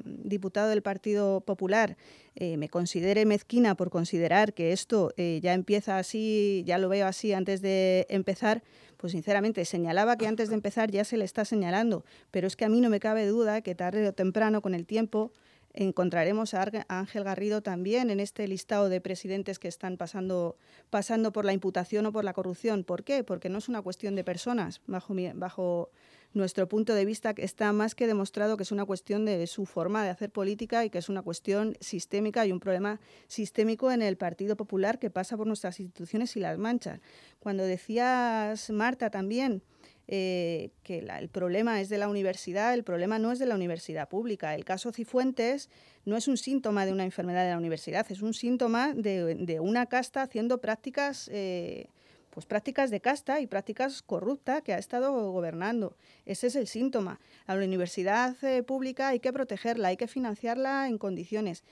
[0.05, 1.97] diputado del Partido Popular
[2.35, 7.07] eh, me considere mezquina por considerar que esto eh, ya empieza así, ya lo veo
[7.07, 8.61] así antes de empezar,
[8.97, 12.05] pues sinceramente señalaba que antes de empezar ya se le está señalando.
[12.29, 14.85] Pero es que a mí no me cabe duda que tarde o temprano, con el
[14.85, 15.31] tiempo,
[15.73, 20.57] encontraremos a Ángel Garrido también en este listado de presidentes que están pasando,
[20.89, 22.83] pasando por la imputación o por la corrupción.
[22.83, 23.23] ¿Por qué?
[23.23, 25.91] Porque no es una cuestión de personas, bajo, bajo
[26.33, 30.03] nuestro punto de vista está más que demostrado que es una cuestión de su forma
[30.03, 34.17] de hacer política y que es una cuestión sistémica y un problema sistémico en el
[34.17, 36.99] Partido Popular que pasa por nuestras instituciones y las mancha.
[37.39, 39.63] Cuando decías, Marta, también,
[40.09, 44.07] eh, que el problema es de la universidad, el problema no es de la universidad
[44.07, 44.55] pública.
[44.55, 45.69] El caso Cifuentes
[46.05, 49.87] no es un síntoma de una enfermedad de la universidad, es un síntoma de, una
[49.87, 51.89] casta haciendo prácticas, eh,
[52.29, 55.97] pues prácticas de casta y prácticas corruptas que ha estado gobernando.
[56.25, 57.19] Ese es el síntoma.
[57.45, 61.65] A la universidad eh, pública hay que protegerla, hay que financiarla en condiciones.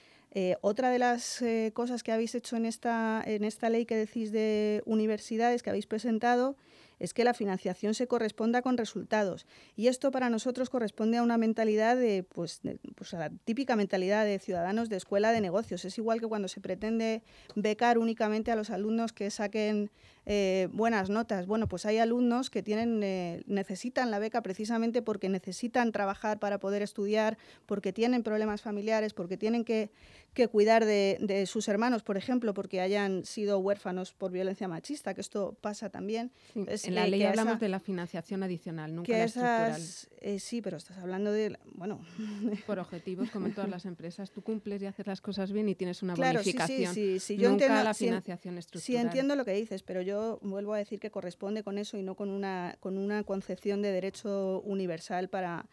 [0.59, 4.83] otra de las cosas que habéis hecho en esta, en esta ley que decís de
[4.85, 6.57] universidades que habéis presentado
[6.99, 9.45] es que la financiación se corresponda con resultados.
[9.75, 12.61] Y esto para nosotros corresponde a una mentalidad de, pues,
[12.95, 15.85] pues a la típica mentalidad de ciudadanos de escuela de negocios.
[15.85, 17.23] Es igual que cuando se pretende
[17.55, 19.91] becar únicamente a los alumnos que saquen
[20.25, 21.45] eh, buenas notas.
[21.45, 26.59] Bueno, pues hay alumnos que tienen, eh, necesitan la beca precisamente porque necesitan trabajar para
[26.59, 29.91] poder estudiar, porque tienen problemas familiares, porque tienen que,
[30.33, 35.21] que cuidar de, sus hermanos, por ejemplo, porque hayan sido huérfanos por violencia machista, que
[35.21, 36.31] esto pasa también.
[36.55, 39.81] en la ley hablamos de la financiación adicional, nunca la estructural.
[40.21, 41.99] Eh, sí, pero estás hablando de, bueno...
[42.65, 44.31] Por objetivos, como en todas las empresas.
[44.31, 46.93] Tú cumples y haces las cosas bien y tienes una bonificación.
[46.93, 49.01] Sí, sí, sí, Yo nunca entiendo, la financiación estructural.
[49.01, 52.03] Sí, entiendo lo que dices, pero yo vuelvo a decir que corresponde con eso y
[52.03, 55.65] no con una, con una concepción de derecho universal para,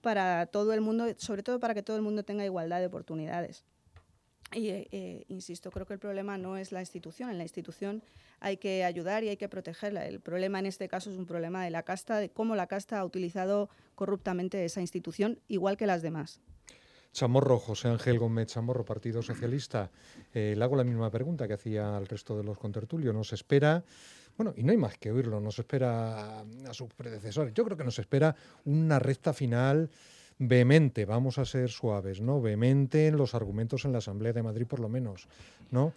[0.00, 3.64] para todo el mundo, sobre todo para que todo el mundo tenga igualdad de oportunidades.
[4.52, 7.30] Y eh, eh, insisto, creo que el problema no es la institución.
[7.30, 8.02] En la institución
[8.40, 10.06] hay que ayudar y hay que protegerla.
[10.06, 12.98] El problema en este caso es un problema de la casta, de cómo la casta
[12.98, 16.40] ha utilizado corruptamente esa institución, igual que las demás.
[17.12, 19.90] Chamorro, José Ángel Gómez Chamorro, Partido Socialista.
[20.32, 23.14] Eh, le hago la misma pregunta que hacía al resto de los contertulios.
[23.14, 23.82] Nos espera,
[24.36, 26.44] bueno, y no hay más que oírlo, nos espera a,
[26.74, 27.52] sus predecesores.
[27.54, 29.90] Yo creo que nos espera una recta final
[30.38, 32.40] vehemente, vamos a ser suaves, ¿no?
[32.40, 35.28] Vehemente en los argumentos en la Asamblea de Madrid, por lo menos,
[35.70, 35.92] ¿no?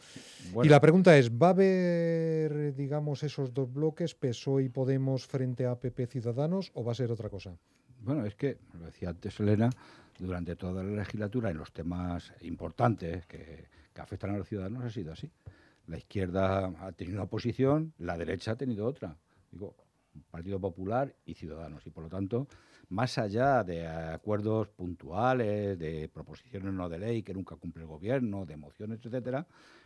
[0.61, 5.65] Y la pregunta es, ¿va a haber, digamos, esos dos bloques, PSOE y Podemos frente
[5.65, 7.55] a PP Ciudadanos, o va a ser otra cosa?
[8.01, 9.69] Bueno, es que, lo decía antes Elena,
[10.19, 15.13] durante toda la legislatura en los temas importantes que, afectan a los ciudadanos ha sido
[15.13, 15.31] así.
[15.87, 19.17] La izquierda ha tenido una posición, la derecha ha tenido otra.
[19.51, 19.75] Digo,
[20.31, 21.85] Partido Popular y Ciudadanos.
[21.85, 22.47] Y por lo tanto,
[22.89, 28.45] más allá de acuerdos puntuales, de proposiciones no de ley que nunca cumple el gobierno,
[28.45, 29.45] de mociones, etcétera,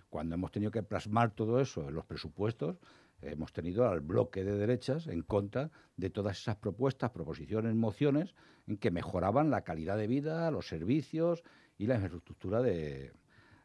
[0.10, 2.78] cuando hemos tenido que plasmar todo eso en los presupuestos,
[3.22, 8.36] hemos tenido al bloque de derechas en contra de todas esas propuestas, proposiciones, mociones
[8.68, 11.44] en que mejoraban la calidad de vida, los servicios
[11.78, 13.14] y la infraestructura de,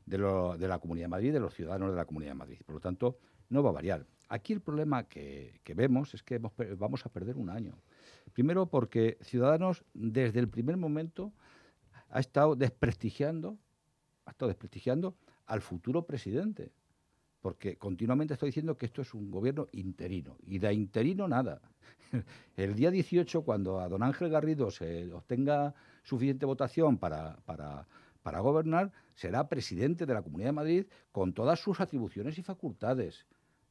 [0.07, 2.61] la Comunidad de Madrid, de los ciudadanos de la Comunidad de Madrid.
[2.65, 4.07] Por lo tanto, no va a variar.
[4.29, 7.83] Aquí el problema que, vemos es que vamos a perder un año.
[8.33, 11.33] Primero porque Ciudadanos desde el primer momento
[12.09, 13.59] ha estado desprestigiando,
[14.25, 16.73] ha estado desprestigiando al futuro presidente
[17.43, 21.61] porque continuamente estoy diciendo que esto es un gobierno interino, y de interino nada.
[22.57, 25.75] El día 18, cuando a don Ángel Garrido se obtenga
[26.05, 27.87] suficiente votación para, para,
[28.23, 33.27] para gobernar, será presidente de la Comunidad de Madrid con todas sus atribuciones y facultades.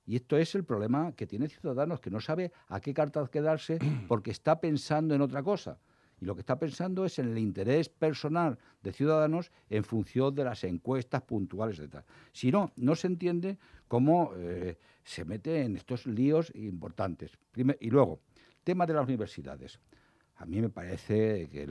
[0.06, 3.80] Y esto es el problema que tiene Ciudadanos, que no sabe a qué cartas quedarse
[4.10, 5.80] porque está pensando en otra cosa
[6.22, 10.44] y lo que está pensando es en el interés personal de ciudadanos en función de
[10.44, 12.06] las encuestas puntuales de tal.
[12.32, 13.58] Si no, no se entiende
[13.88, 17.38] cómo eh, se mete en estos líos importantes.
[17.56, 18.22] y luego,
[18.64, 19.80] tema de las universidades.
[20.38, 21.68] A mí me parece que...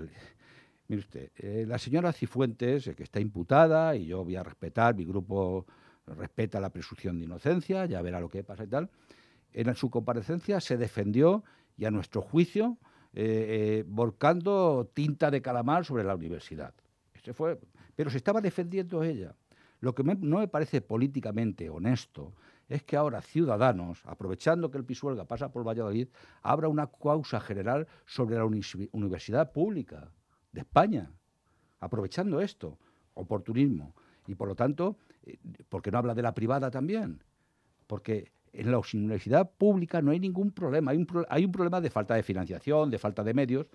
[0.89, 4.97] mire usted, eh, la señora Cifuentes, eh, que está imputada, y yo voy a respetar,
[4.97, 5.65] mi grupo
[6.07, 8.91] respeta la presunción de inocencia, ya verá lo que pasa y tal,
[9.53, 11.45] en su comparecencia se defendió
[11.77, 12.79] y a nuestro juicio
[13.13, 16.75] eh, volcando tinta de calamar sobre la universidad.
[17.15, 17.59] Ese fue,
[17.97, 19.35] pero se estaba defendiendo ella.
[19.81, 22.35] Lo que no me parece políticamente honesto
[22.69, 26.09] es que ahora Ciudadanos, aprovechando que el Pisuelga pasa por Valladolid,
[26.43, 30.13] abra una causa general sobre la universidad pública
[30.53, 31.11] de España,
[31.81, 32.79] aprovechando esto,
[33.15, 33.95] oportunismo.
[34.27, 37.25] Y por lo tanto, eh, ¿por qué no habla de la privada también?
[37.87, 40.91] Porque en la universidad pública no hay ningún problema.
[40.91, 43.67] Hay un, hay un problema de falta de financiación, de falta de medios,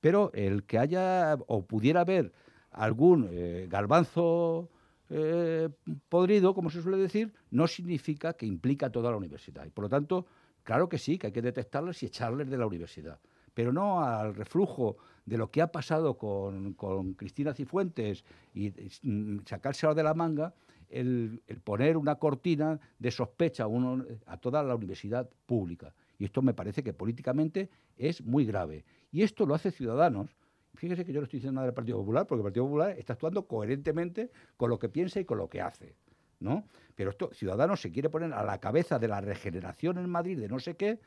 [0.00, 2.32] pero el que haya o pudiera haber
[2.70, 4.70] algún eh, garbanzo
[5.10, 5.68] eh,
[6.08, 9.64] podrido, como se suele decir, no significa que implica toda la universidad.
[9.64, 10.26] Y por lo tanto,
[10.62, 13.20] claro que sí, que hay que detectarles y echarles de la universidad.
[13.54, 16.74] Pero no al reflujo de lo que ha pasado con,
[17.14, 20.54] Cristina Cifuentes y, y sacárselo de la manga,
[20.94, 25.94] el, poner una cortina de sospecha a, a toda la universidad pública.
[26.18, 28.84] Y esto me parece que políticamente es muy grave.
[29.10, 30.36] Y esto lo hace Ciudadanos.
[30.74, 33.12] Fíjese que yo no estoy diciendo nada del Partido Popular, porque el Partido Popular está
[33.14, 35.94] actuando coherentemente con lo que piensa y con lo que hace.
[36.40, 36.64] ¿no?
[36.94, 40.48] Pero esto, Ciudadanos se quiere poner a la cabeza de la regeneración en Madrid de
[40.48, 41.00] no sé qué,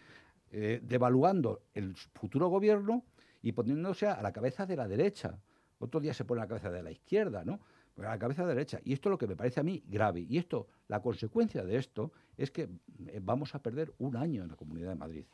[0.51, 3.03] eh, devaluando el futuro gobierno
[3.41, 5.37] y poniéndose a la cabeza de la derecha.
[5.79, 7.59] Otro día se pone a la cabeza de la izquierda, ¿no?
[8.05, 8.79] A la cabeza derecha.
[8.83, 10.25] Y esto es lo que me parece a mí grave.
[10.27, 12.69] Y esto, la consecuencia de esto es que
[13.07, 15.25] eh, vamos a perder un año en la Comunidad de Madrid.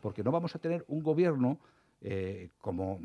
[0.00, 1.58] Porque no vamos a tener un gobierno,
[2.00, 3.00] eh, como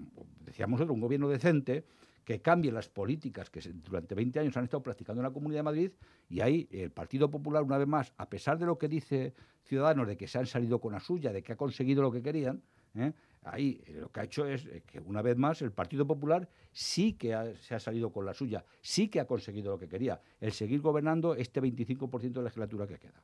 [0.45, 1.86] decíamos nosotros, un gobierno decente,
[2.23, 5.63] que cambie las políticas que durante 20 años han estado practicando en la Comunidad de
[5.63, 5.91] Madrid
[6.28, 10.08] y ahí el Partido Popular, una vez más, a pesar de lo que dice Ciudadanos,
[10.08, 12.63] de que se han salido con la suya, de que ha conseguido lo que querían,
[12.95, 13.13] ¿eh?
[13.45, 16.49] Ahí eh, lo que ha hecho es eh, que una vez más el Partido Popular
[16.71, 20.19] sí que se ha salido con la suya, sí que ha conseguido lo que quería,
[20.41, 23.21] el seguir gobernando este 25% de legislatura que queda.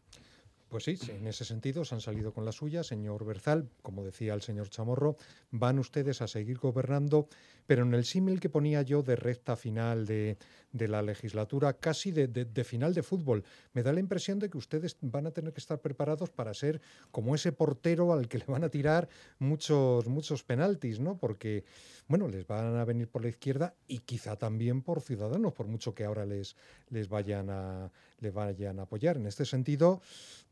[0.71, 4.33] Pues sí, en ese sentido se han salido con la suya, señor Berzal, como decía
[4.33, 5.17] el señor Chamorro,
[5.51, 7.27] van ustedes a seguir gobernando,
[7.67, 10.37] pero en el símil que ponía yo de recta final de,
[10.71, 14.57] de la legislatura, casi de, de, final de fútbol, me da la impresión de que
[14.57, 16.79] ustedes van a tener que estar preparados para ser
[17.11, 21.17] como ese portero al que le van a tirar muchos, muchos penaltis, ¿no?
[21.17, 21.65] Porque,
[22.07, 25.93] bueno, les van a venir por la izquierda y quizá también por ciudadanos, por mucho
[25.93, 26.55] que ahora les,
[26.89, 29.17] les vayan a le vayan a apoyar.
[29.17, 30.01] En este sentido,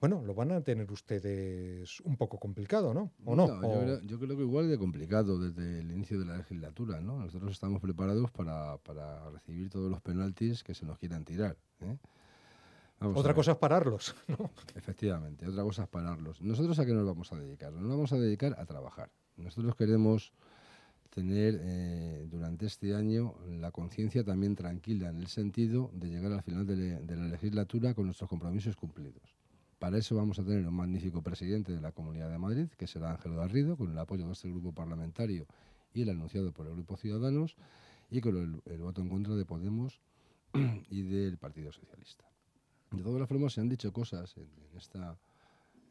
[0.02, 3.12] bueno, lo van a tener ustedes un poco complicado, ¿no?
[3.26, 3.48] ¿O no?
[4.02, 7.20] Yo, creo, que igual de complicado desde el inicio de la legislatura, ¿no?
[7.20, 11.58] Nosotros estamos preparados para, para recibir todos los penaltis que se nos quieran tirar.
[11.82, 11.98] ¿eh?
[13.02, 14.52] otra cosa es pararlos, ¿no?
[14.76, 16.42] Efectivamente, otra cosa es pararlos.
[16.42, 17.72] ¿Nosotros a qué nos vamos a dedicar?
[17.72, 19.10] Nos vamos a dedicar a trabajar.
[19.38, 20.34] Nosotros queremos
[21.10, 26.44] tener eh, durante este año la conciencia también tranquila en el sentido de llegar al
[26.44, 29.39] final de, la legislatura con nuestros compromisos cumplidos.
[29.80, 33.12] Para eso vamos a tener un magnífico presidente de la Comunidad de Madrid, que será
[33.12, 35.48] Ángel Garrido, con el apoyo de este grupo parlamentario
[35.94, 37.56] y el anunciado por el Grupo Ciudadanos,
[38.12, 40.02] y con el, voto en contra de Podemos
[40.90, 42.26] y del Partido Socialista.
[42.92, 45.18] De todas las formas, se han dicho cosas en, esta,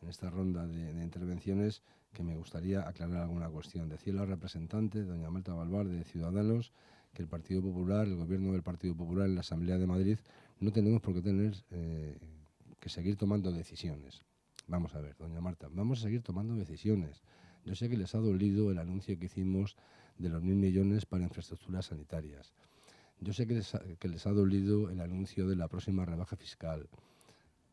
[0.02, 3.88] en esta ronda de, intervenciones que me gustaría aclarar alguna cuestión.
[3.88, 6.72] Decía la representante, doña Marta Balbar, de Ciudadanos,
[7.14, 10.18] que el Partido Popular, el gobierno del Partido Popular en la Asamblea de Madrid,
[10.60, 12.18] no tenemos por qué tener eh,
[12.80, 14.24] que seguir tomando decisiones.
[14.66, 17.22] Vamos a ver, doña Marta, vamos a seguir tomando decisiones.
[17.64, 19.76] Yo sé que les ha dolido el anuncio que hicimos
[20.18, 22.52] de los mil millones para infraestructuras sanitarias.
[23.20, 26.88] Yo sé que les, que les ha dolido el anuncio de la próxima rebaja fiscal.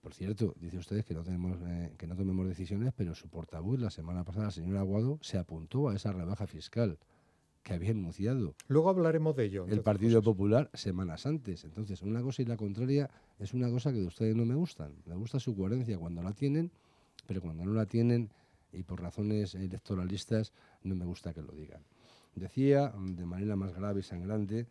[0.02, 3.80] Por cierto, dice usted que no, tenemos, eh, que no tomemos decisiones, pero su portavoz
[3.80, 7.00] la semana pasada, el señor Aguado, se apuntó a esa rebaja fiscal
[7.66, 8.54] que había anunciado.
[8.68, 9.66] Luego hablaremos de ello.
[9.68, 11.64] El Partido Popular semanas antes.
[11.64, 14.94] Entonces, una cosa y la contraria es una cosa que de ustedes no me gustan.
[15.08, 16.72] Me gusta su coherencia cuando la tienen,
[17.26, 18.30] pero cuando no la tienen
[18.72, 21.82] y por razones electoralistas no me gusta que lo digan.
[22.36, 24.68] Decía de manera más grave y sangrante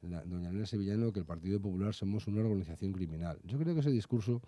[0.00, 3.38] la, doña Elena Sevillano que el Partido Popular somos una organización criminal.
[3.44, 4.40] Yo creo que ese discurso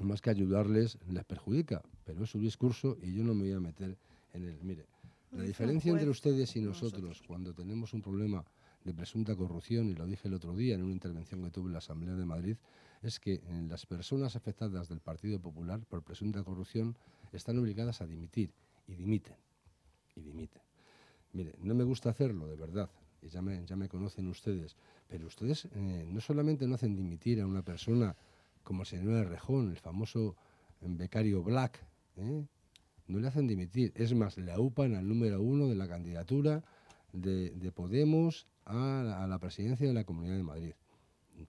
[0.00, 3.60] más que ayudarles, les perjudica, pero es su discurso y yo no me voy a
[3.60, 3.96] meter
[4.34, 4.58] en él.
[4.62, 4.84] Mire,
[5.32, 8.44] la diferencia entre ustedes y nosotros, cuando tenemos un problema
[8.84, 11.72] de presunta corrupción, y lo dije el otro día en una intervención que tuve en
[11.72, 12.56] la Asamblea de Madrid,
[13.02, 16.96] es que las personas afectadas del Partido Popular por presunta corrupción
[17.32, 18.52] están obligadas a dimitir
[18.86, 19.36] y dimiten,
[20.16, 20.62] y dimiten.
[21.32, 22.90] Mire, no me gusta hacerlo, de verdad,
[23.22, 27.40] y ya me, ya me conocen ustedes, pero ustedes eh, no solamente no hacen dimitir
[27.40, 28.16] a una persona
[28.64, 30.36] como el señor Rejón, el famoso
[30.80, 31.84] becario Black,
[32.16, 32.46] ¿eh?
[33.10, 33.92] No le hacen dimitir.
[33.94, 36.62] Es más, le aupan al número uno de la candidatura
[37.12, 40.74] de, Podemos a la, presidencia de la Comunidad de Madrid.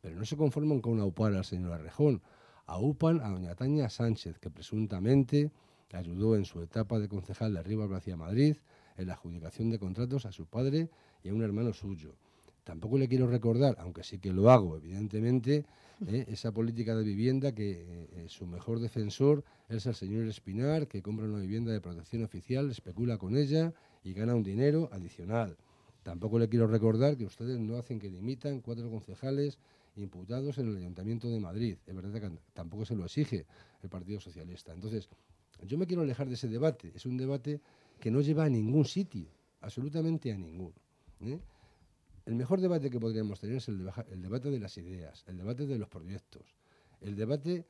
[0.01, 2.21] Pero no se conforman con aupar al señor Arrejón,
[2.65, 5.51] aupan a doña Tania Sánchez, que presuntamente
[5.91, 8.55] ayudó en su etapa de concejal de Rivas hacia Madrid
[8.97, 10.89] en la adjudicación de contratos a su padre
[11.23, 12.15] y a un hermano suyo.
[12.63, 15.65] Tampoco le quiero recordar, aunque sí que lo hago, evidentemente,
[16.05, 16.25] ¿eh?
[16.27, 21.25] esa política de vivienda que eh, su mejor defensor es el señor Espinar, que compra
[21.25, 25.57] una vivienda de protección oficial, especula con ella y gana un dinero adicional.
[26.03, 29.59] Tampoco le quiero recordar que ustedes no hacen que dimitan cuatro concejales
[29.95, 31.77] imputados en el Ayuntamiento de Madrid.
[31.85, 33.45] Es verdad que tampoco se lo exige
[33.83, 34.73] el Partido Socialista.
[34.73, 35.09] Entonces,
[35.67, 36.91] yo me quiero alejar de ese debate.
[36.95, 37.61] Es un debate
[37.99, 39.27] que no lleva a ningún sitio,
[39.61, 40.73] absolutamente a ninguno.
[41.21, 41.39] ¿eh?
[42.25, 43.83] El mejor debate que podríamos tener es el,
[44.21, 46.55] debate de las ideas, el debate de los proyectos,
[47.01, 47.65] el debate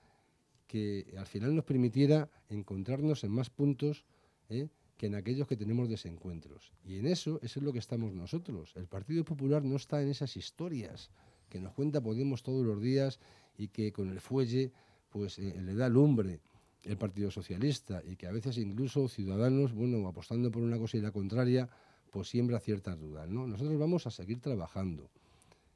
[0.68, 4.06] que al final nos permitiera encontrarnos en más puntos
[4.50, 4.70] ¿eh?
[4.98, 6.74] que en aquellos que tenemos desencuentros.
[6.84, 8.74] Y en eso, eso es lo que estamos nosotros.
[8.76, 11.12] El Partido Popular no está en esas historias
[11.50, 13.20] que nos cuenta Podemos todos los días
[13.58, 14.72] y que con el fuelle
[15.10, 16.40] pues eh, le da lumbre
[16.84, 21.02] el Partido Socialista y que a veces incluso ciudadanos, bueno, apostando por una cosa y
[21.02, 21.70] la contraria,
[22.12, 23.28] pues siembra ciertas dudas.
[23.30, 23.48] ¿no?
[23.48, 25.10] Nosotros vamos a seguir trabajando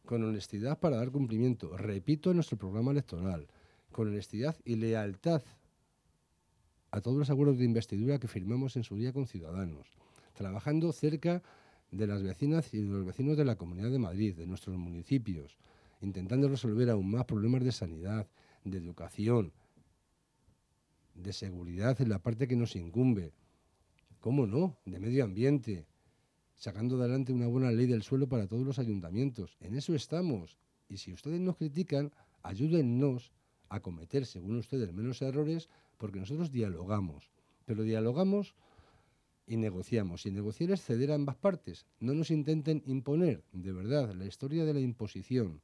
[0.05, 3.47] con honestidad para dar cumplimiento, repito, en nuestro programa electoral,
[3.91, 5.41] con honestidad y lealtad
[6.91, 9.87] a todos los acuerdos de investidura que firmamos en su día con Ciudadanos,
[10.33, 11.41] trabajando cerca
[11.91, 15.57] de las vecinas y de los vecinos de la Comunidad de Madrid, de nuestros municipios,
[16.01, 18.27] intentando resolver aún más problemas de sanidad,
[18.63, 19.53] de educación,
[21.15, 23.33] de seguridad en la parte que nos incumbe,
[24.19, 25.85] ¿cómo no?, de medio ambiente,
[26.55, 29.57] sacando adelante una buena ley del suelo para todos los ayuntamientos.
[29.59, 30.57] En eso estamos.
[30.87, 32.11] Y si ustedes nos critican,
[32.43, 33.31] ayúdennos
[33.69, 37.31] a cometer, según ustedes, menos errores, porque nosotros dialogamos.
[37.65, 38.55] Pero dialogamos
[39.47, 40.25] y negociamos.
[40.25, 41.85] Y negociar es ceder a ambas partes.
[41.99, 45.61] No nos intenten imponer, de verdad, la historia de la imposición,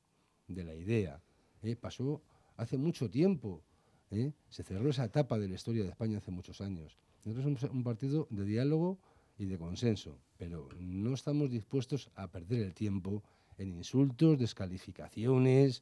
[0.48, 1.22] de la idea,
[1.62, 1.76] ¿eh?
[1.76, 2.22] pasó
[2.58, 3.64] hace mucho tiempo.
[4.10, 4.34] ¿eh?
[4.50, 6.98] Se cerró esa etapa de la historia de España hace muchos años.
[7.24, 9.00] Nosotros somos un partido de diálogo
[9.42, 13.24] y de consenso, pero no estamos dispuestos a perder el tiempo
[13.58, 15.82] en insultos, descalificaciones,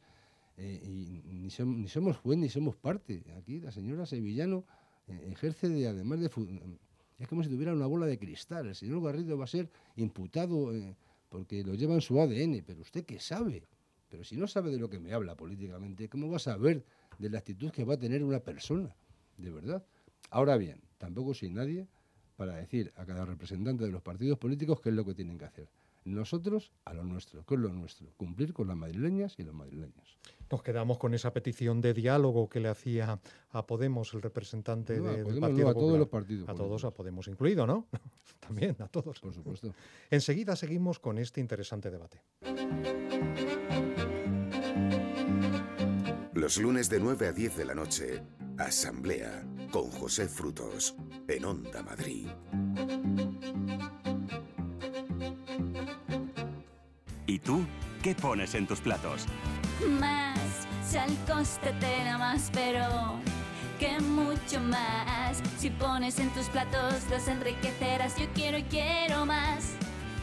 [0.55, 1.49] eh, y ni,
[1.89, 3.21] somos juez ni somos parte.
[3.37, 4.63] Aquí la señora Sevillano
[5.07, 6.31] eh, ejerce de, además de...
[7.17, 8.67] Es como si tuviera una bola de cristal.
[8.67, 10.95] El señor Garrido va a ser imputado eh,
[11.27, 13.67] porque lo lleva en su ADN, pero usted qué sabe.
[14.09, 16.85] Pero si no sabe de lo que me habla políticamente, ¿cómo va a saber
[17.17, 18.95] de la actitud que va a tener una persona?
[19.37, 19.83] De verdad.
[20.29, 21.87] Ahora bien, tampoco soy nadie
[22.39, 25.43] para decir a cada representante de los partidos políticos qué es lo que tienen que
[25.43, 25.67] hacer.
[26.05, 28.13] Nosotros a lo nuestro, ¿qué es lo nuestro?
[28.15, 30.17] Cumplir con las madrileñas y los madrileños.
[30.49, 33.19] Nos quedamos con esa petición de diálogo que le hacía
[33.49, 36.47] a Podemos el representante de, del Partido a todos los partidos.
[36.47, 37.87] A todos, a Podemos incluido, ¿no?
[38.39, 39.19] También, a todos.
[39.19, 39.73] Por supuesto.
[40.09, 42.21] Enseguida seguimos con este interesante debate.
[46.39, 48.23] Los lunes de 9 a 10 de la noche,
[48.57, 50.95] Asamblea con José Frutos
[51.27, 52.29] en Onda Madrid.
[57.27, 57.65] ¿Y tú
[58.01, 59.25] qué pones en tus platos?
[59.99, 60.39] Más,
[60.89, 63.19] si al coste te da más, pero
[63.77, 65.41] que mucho más.
[65.57, 69.73] Si pones en tus platos los enriquecerás, yo quiero y quiero más.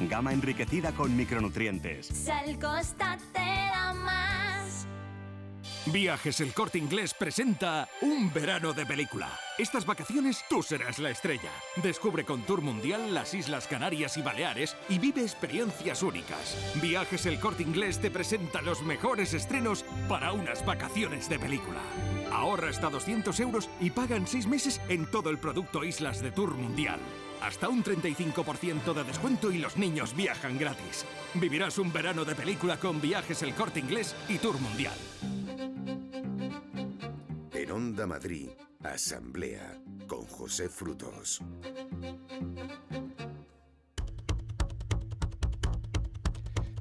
[0.09, 2.07] Gama enriquecida con micronutrientes.
[2.07, 3.76] Sal Costa te da más.
[5.93, 9.31] Viajes El Corte Inglés presenta Un verano de película.
[9.57, 11.51] Estas vacaciones tú serás la estrella.
[11.77, 16.57] Descubre con Tour Mundial las Islas Canarias y Baleares y vive experiencias únicas.
[16.83, 21.81] Viajes El Corte Inglés te presenta los mejores estrenos para unas vacaciones de película.
[22.33, 26.33] Ahorra hasta 200 euros y paga en 6 meses en todo el producto Islas de
[26.33, 26.99] Tour Mundial.
[27.41, 31.07] Hasta un 35% de descuento y los niños viajan gratis.
[31.35, 34.97] Vivirás un verano de película con Viajes El Corte Inglés y Tour Mundial.
[38.05, 38.51] Madrid,
[38.83, 41.41] Asamblea con José Frutos.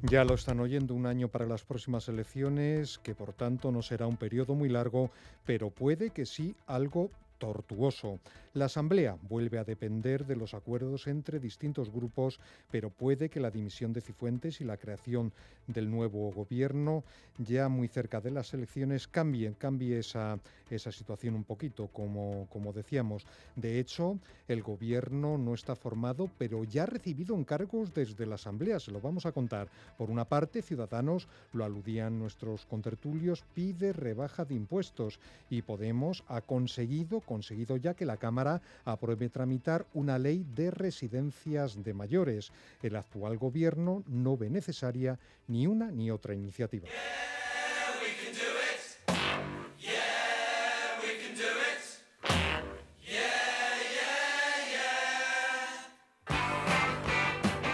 [0.02, 4.06] Ya lo están oyendo un año para las próximas elecciones, que por tanto no será
[4.06, 5.10] un periodo muy largo,
[5.44, 8.20] pero puede que sí algo tortuoso.
[8.56, 12.40] La Asamblea vuelve a depender de los acuerdos entre distintos grupos,
[12.70, 15.30] pero puede que la dimisión de Cifuentes y la creación
[15.66, 17.04] del nuevo gobierno,
[17.36, 20.38] ya muy cerca de las elecciones, cambie, cambie esa,
[20.70, 23.26] esa situación un poquito, como, como decíamos.
[23.56, 28.80] De hecho, el gobierno no está formado, pero ya ha recibido encargos desde la Asamblea,
[28.80, 29.68] se lo vamos a contar.
[29.98, 36.40] Por una parte, Ciudadanos, lo aludían nuestros contertulios, pide rebaja de impuestos y Podemos ha
[36.40, 38.45] conseguido, conseguido ya que la Cámara
[38.84, 42.52] apruebe tramitar una ley de residencias de mayores.
[42.82, 45.18] El actual gobierno no ve necesaria
[45.48, 46.88] ni una ni otra iniciativa.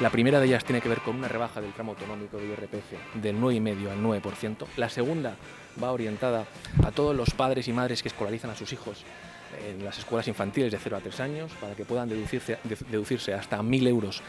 [0.03, 3.23] La primera de ellas tiene que ver con una rebaja del tramo autonómico de IRPF
[3.23, 4.67] del 9,5 al 9%.
[4.77, 5.37] La segunda
[5.81, 6.45] va orientada
[6.85, 9.05] a todos los padres y madres que escolarizan a sus hijos
[9.69, 12.59] en las escuelas infantiles de 0 a 3 años para que puedan deducirse,
[12.91, 14.23] deducirse hasta 1.000 euros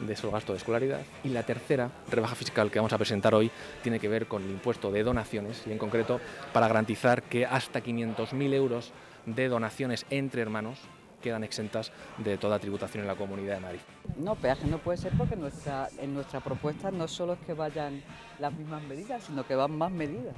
[0.00, 1.00] de su gasto de escolaridad.
[1.24, 3.50] Y la tercera rebaja fiscal que vamos a presentar hoy
[3.82, 6.20] tiene que ver con el impuesto de donaciones y en concreto
[6.52, 8.92] para garantizar que hasta 500.000 euros
[9.24, 10.78] de donaciones entre hermanos
[11.22, 13.80] quedan exentas de toda tributación en la Comunidad de Madrid.
[14.16, 18.02] No, peaje no puede ser porque nuestra, en nuestra propuesta no solo es que vayan
[18.38, 20.36] las mismas medidas, sino que van más medidas.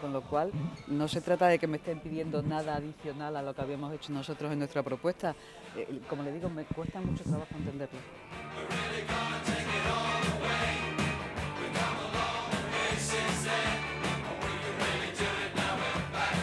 [0.00, 0.50] Con lo cual,
[0.86, 4.12] no se trata de que me estén pidiendo nada adicional a lo que habíamos hecho
[4.12, 5.34] nosotros en nuestra propuesta.
[5.76, 7.98] Eh, como le digo, me cuesta mucho trabajo entenderlo.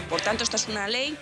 [0.09, 1.17] Por tanto, esta es una ley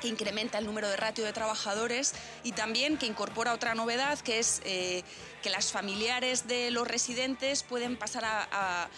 [0.00, 4.38] que incrementa el número de ratio de trabajadores y también que incorpora otra novedad, que
[4.38, 5.04] es eh,
[5.42, 8.88] que las familiares de los residentes pueden pasar a,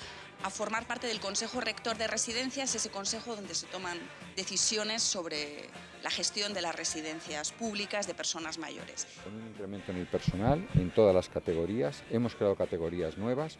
[0.50, 3.98] formar parte del Consejo Rector de Residencias, ese consejo donde se toman
[4.36, 5.68] decisiones sobre
[6.02, 9.06] la gestión de las residencias públicas de personas mayores.
[9.24, 13.58] Con un incremento en el personal, en todas las categorías, hemos creado categorías nuevas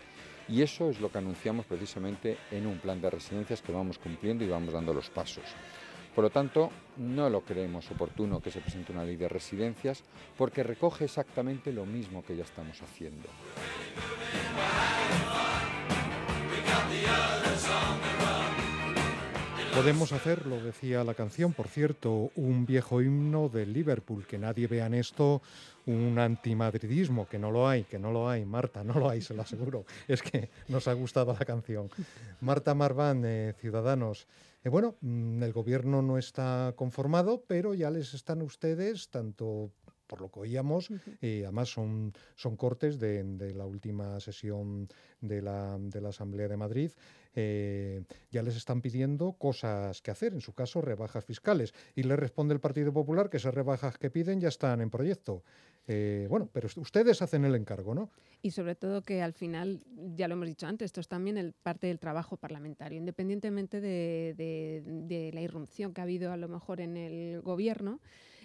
[0.49, 4.45] y eso es lo que anunciamos precisamente en un plan de residencias que vamos cumpliendo
[4.45, 5.45] y vamos dando los pasos.
[6.15, 10.03] Por lo tanto, no lo creemos oportuno que se presente una ley de residencias
[10.37, 13.29] porque recoge exactamente lo mismo que ya estamos haciendo.
[19.75, 24.87] Podemos hacerlo, decía la canción, por cierto, un viejo himno del Liverpool, que nadie vea
[24.87, 25.43] en esto
[25.87, 29.35] un antimadridismo, que no lo hay, que no lo hay, Marta, no lo hay, se
[29.35, 31.91] lo aseguro, es que nos ha gustado la canción.
[32.41, 34.29] Marta Marván, eh, Ciudadanos,
[34.63, 39.71] eh, bueno, mm, el gobierno no está conformado, pero ya les están ustedes, tanto
[40.13, 40.91] por lo que oíamos,
[41.23, 44.87] y además son, son cortes de, la última sesión
[45.23, 46.91] de la, de la Asamblea de Madrid,
[47.35, 51.73] eh, ya les están pidiendo cosas que hacer, en su caso rebajas fiscales.
[51.95, 55.45] Y le responde el Partido Popular que esas rebajas que piden ya están en proyecto.
[55.87, 58.11] Eh, bueno, pero ustedes hacen el encargo, ¿no?
[58.43, 59.81] Y sobre todo que al final,
[60.15, 64.35] ya lo hemos dicho antes, esto es también el, parte del trabajo parlamentario, independientemente de,
[64.37, 67.99] de la irrupción que ha habido a lo mejor en el gobierno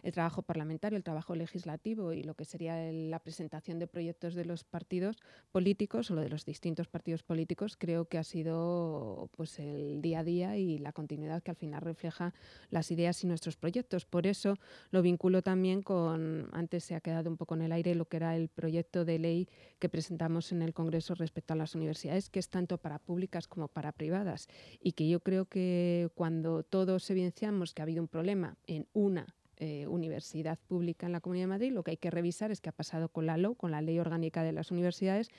[0.07, 4.45] el trabajo parlamentario, el trabajo legislativo y lo que sería la presentación de proyectos de
[4.45, 5.17] los partidos
[5.51, 10.19] políticos o lo de los distintos partidos políticos, creo que ha sido pues el día
[10.19, 12.33] a día y la continuidad que al final refleja
[12.69, 14.05] las ideas y nuestros proyectos.
[14.05, 14.55] Por eso
[14.91, 18.15] lo vinculo también con, antes se ha quedado un poco en el aire lo que
[18.15, 22.39] era el proyecto de ley que presentamos en el Congreso respecto a las universidades, que
[22.39, 24.47] es tanto para públicas como para privadas
[24.79, 29.35] y que yo creo que cuando todos evidenciamos que ha habido un problema en una
[29.57, 32.69] eh, universidad pública en la Comunidad de Madrid, lo que hay que revisar es qué
[32.69, 35.29] ha pasado con la con la Ley Orgánica de las Universidades,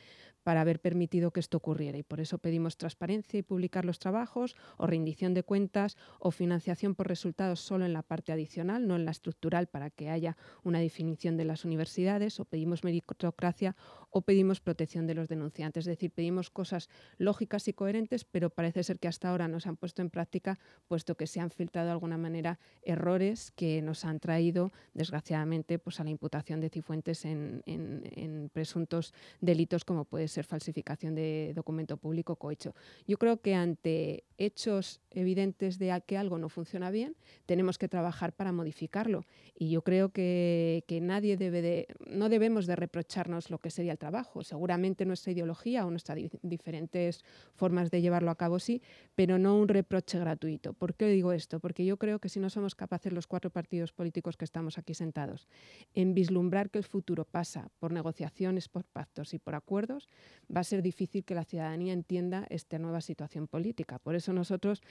[0.49, 1.99] para haber permitido que esto ocurriera.
[1.99, 6.95] Y por eso pedimos transparencia y publicar los trabajos, o rendición de cuentas, o financiación
[6.95, 10.79] por resultados solo en la parte adicional, no en la estructural, para que haya una
[10.79, 13.77] definición de las universidades, o pedimos meritocracia,
[14.09, 15.83] o pedimos protección de los denunciantes.
[15.83, 16.89] Es decir, pedimos cosas
[17.19, 20.59] lógicas y coherentes, pero parece ser que hasta ahora no se han puesto en práctica,
[20.87, 26.01] puesto que se han filtrado de alguna manera errores que nos han traído, desgraciadamente, pues
[26.01, 31.97] a la imputación de Cifuentes en, en presuntos delitos como puede ser falsificación de documento
[31.97, 32.75] público cohecho.
[33.07, 37.17] Yo creo que ante hechos evidentes de que algo no funciona bien,
[37.47, 39.25] tenemos que trabajar para modificarlo.
[39.55, 43.99] Y yo creo que, nadie debe de, no debemos de reprocharnos lo que sería el
[43.99, 44.45] trabajo.
[44.45, 47.25] Seguramente nuestra ideología o nuestras diferentes
[47.55, 48.83] formas de llevarlo a cabo sí,
[49.15, 50.73] pero no un reproche gratuito.
[50.73, 51.59] ¿Por qué digo esto?
[51.59, 54.95] Porque yo creo que si no somos capaces los cuatro partidos políticos que estamos aquí
[54.95, 55.49] sentados
[55.95, 60.09] en vislumbrar que el futuro pasa por negociaciones, por pactos y por acuerdos,
[60.55, 63.99] va a ser difícil que la ciudadanía entienda esta nueva situación política.
[63.99, 64.83] Por eso nosotros,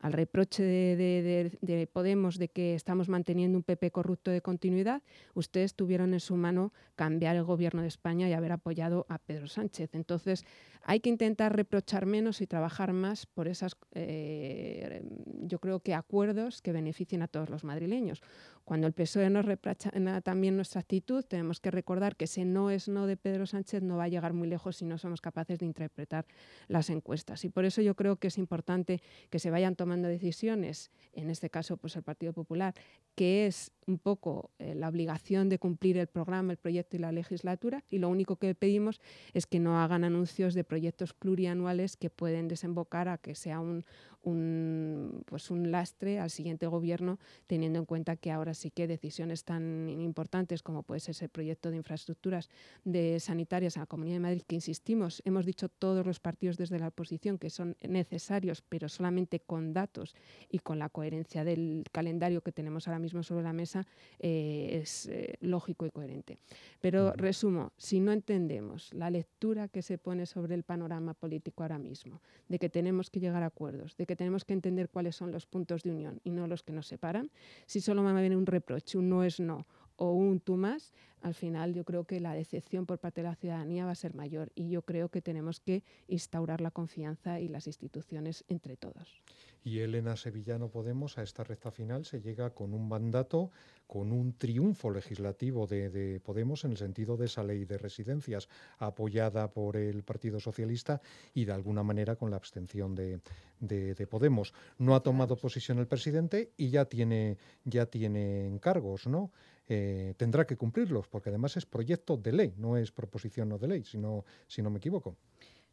[0.00, 5.02] al reproche de, Podemos de que estamos manteniendo un PP corrupto de continuidad,
[5.34, 9.46] ustedes tuvieron en su mano cambiar el gobierno de España y haber apoyado a Pedro
[9.46, 9.94] Sánchez.
[9.94, 10.44] Entonces,
[10.82, 15.02] hay que intentar reprochar menos y trabajar más por esas, eh,
[15.42, 18.22] yo creo que acuerdos que beneficien a todos los madrileños.
[18.66, 19.92] Cuando el PSOE nos reprocha
[20.24, 23.96] también nuestra actitud, tenemos que recordar que ese no es no de Pedro Sánchez no
[23.96, 26.26] va a llegar muy lejos si no somos capaces de interpretar
[26.66, 27.44] las encuestas.
[27.44, 29.00] Y por eso yo creo que es importante
[29.30, 32.74] que se vayan tomando decisiones, en este caso pues el Partido Popular,
[33.14, 37.12] que es un poco eh, la obligación de cumplir el programa, el proyecto y la
[37.12, 39.00] legislatura, y lo único que pedimos
[39.32, 43.84] es que no hagan anuncios de proyectos plurianuales que pueden desembocar a que sea un,
[44.26, 49.44] un, pues un lastre al siguiente gobierno, teniendo en cuenta que ahora Así que decisiones
[49.44, 52.48] tan importantes como puede ser ese proyecto de infraestructuras
[52.84, 56.78] de sanitarias a la Comunidad de Madrid, que insistimos, hemos dicho todos los partidos desde
[56.78, 60.14] la oposición que son necesarios, pero solamente con datos
[60.50, 63.86] y con la coherencia del calendario que tenemos ahora mismo sobre la mesa,
[64.20, 66.38] eh, es eh, lógico y coherente.
[66.80, 71.78] Pero resumo, si no entendemos la lectura que se pone sobre el panorama político ahora
[71.78, 75.32] mismo, de que tenemos que llegar a acuerdos, de que tenemos que entender cuáles son
[75.32, 77.30] los puntos de unión y no los que nos separan,
[77.66, 80.92] si solo me viene un reproche, un no es no o un tú más,
[81.22, 84.14] al final yo creo que la decepción por parte de la ciudadanía va a ser
[84.14, 89.22] mayor y yo creo que tenemos que instaurar la confianza y las instituciones entre todos.
[89.64, 93.50] Y Elena Sevillano Podemos a esta recta final se llega con un mandato,
[93.88, 99.50] con un triunfo legislativo de, Podemos en el sentido de esa ley de residencias apoyada
[99.50, 101.00] por el Partido Socialista
[101.34, 103.20] y de alguna manera con la abstención de,
[103.58, 104.54] de Podemos.
[104.78, 109.32] No ha tomado posición el presidente y ya tiene, ya tiene encargos, ¿no?
[109.68, 113.68] Eh, tendrá que cumplirlos, porque además es proyecto de ley, no es proposición no de
[113.68, 115.16] ley, si no, si no me equivoco.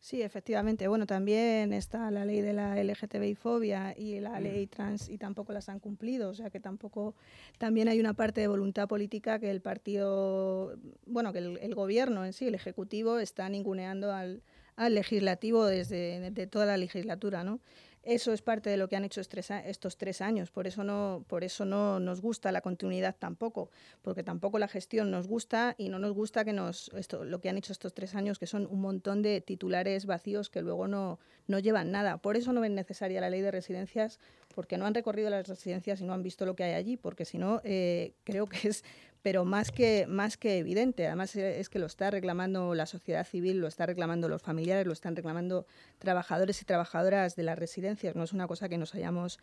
[0.04, 0.89] Sí, efectivamente.
[0.89, 4.44] Bueno, también está la ley de la LGTBI fobia y la mm.
[4.44, 6.30] ley trans y tampoco las han cumplido.
[6.30, 7.16] O sea que tampoco,
[7.58, 12.34] también hay una parte de voluntad política que el partido, bueno, que el, gobierno en
[12.34, 14.44] sí, el ejecutivo, está ninguneando al,
[14.76, 17.62] al legislativo desde de toda la legislatura, ¿no?
[18.04, 20.51] Eso es parte de lo que han hecho estos tres años.
[20.51, 25.10] Por eso, no, por eso no nos gusta la continuidad tampoco, porque tampoco la gestión
[25.10, 28.14] nos gusta y no nos gusta que nos, esto, lo que han hecho estos tres
[28.14, 32.18] años, que son un montón de titulares vacíos que luego no, no llevan nada.
[32.18, 34.20] Por eso no ven necesaria la ley de residencias,
[34.54, 37.24] porque no han recorrido las residencias y no han visto lo que hay allí, porque
[37.24, 38.84] si no, eh, creo que es
[39.24, 41.07] pero más que, más que evidente.
[41.07, 44.86] Además eh, es que lo está reclamando la sociedad civil, lo está reclamando los familiares,
[44.86, 45.65] lo están reclamando
[45.97, 48.15] trabajadores y trabajadoras de las residencias.
[48.15, 49.39] No es una cosa que nos hayamos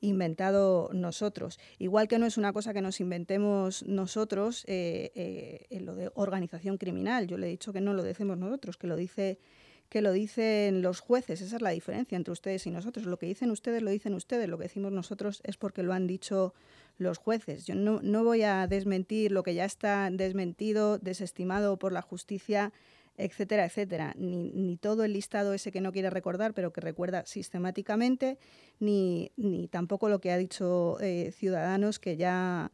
[0.00, 1.58] inventado nosotros.
[1.78, 6.10] Igual que no es una cosa que nos inventemos nosotros eh, eh, en lo de
[6.14, 7.26] organización criminal.
[7.26, 9.38] Yo le he dicho que no lo decimos nosotros, que lo dice
[9.88, 11.40] que lo dicen los jueces.
[11.40, 13.06] Esa es la diferencia entre ustedes y nosotros.
[13.06, 14.48] Lo que dicen ustedes lo dicen ustedes.
[14.48, 16.54] Lo que decimos nosotros es porque lo han dicho
[16.96, 17.66] los jueces.
[17.66, 22.72] Yo no, no voy a desmentir lo que ya está desmentido, desestimado por la justicia
[23.16, 24.14] etcétera, etcétera.
[24.18, 28.38] Ni, ni, todo el listado ese que no quiere recordar, pero que recuerda sistemáticamente,
[28.80, 32.72] ni, ni tampoco lo que ha dicho eh, Ciudadanos, que ya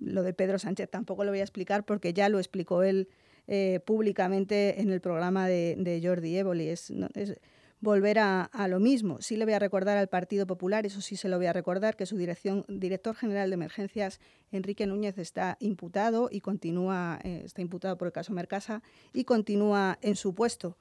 [0.00, 3.08] lo de Pedro Sánchez tampoco lo voy a explicar porque ya lo explicó él
[3.46, 6.36] eh, públicamente en el programa de, de Jordi
[6.68, 6.92] es,
[7.86, 9.22] volver a, lo mismo.
[9.22, 11.96] Sí le voy a recordar al Partido Popular, eso sí se lo voy a recordar,
[11.96, 14.20] que su dirección, director general de emergencias,
[14.50, 18.82] Enrique Núñez, está imputado y continúa, eh, está imputado por el caso Mercasa
[19.14, 20.76] y continúa en su puesto.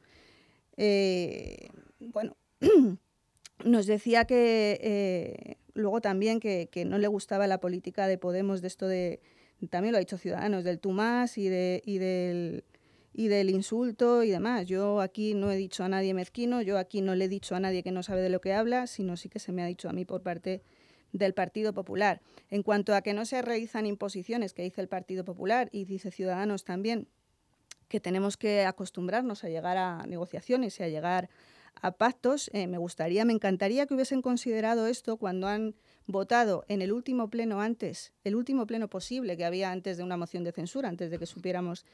[0.78, 2.36] Eh, bueno,
[3.64, 8.62] nos decía que eh, luego también que, que, no le gustaba la política de Podemos
[8.64, 9.22] de esto de,
[9.70, 12.64] también lo ha dicho Ciudadanos, del Tumás y, de, y del
[13.18, 14.66] y del insulto y demás.
[14.66, 17.59] Yo aquí no he dicho a nadie mezquino, yo aquí no le he dicho a
[17.59, 19.89] nadie que no sabe de lo que habla, sino sí que se me ha dicho
[19.89, 20.61] a mí por parte
[21.13, 22.22] del Partido Popular.
[22.49, 26.11] En cuanto a que no se realizan imposiciones, que dice el Partido Popular y dice
[26.11, 27.07] Ciudadanos también,
[27.88, 31.30] que tenemos que acostumbrarnos a llegar a negociaciones y a llegar
[31.82, 35.76] a pactos, eh, me gustaría, me encantaría que hubiesen considerado esto cuando han
[36.07, 40.18] votado en el último pleno antes, el último pleno posible que había antes de una
[40.18, 41.86] moción de censura, antes de que supiéramos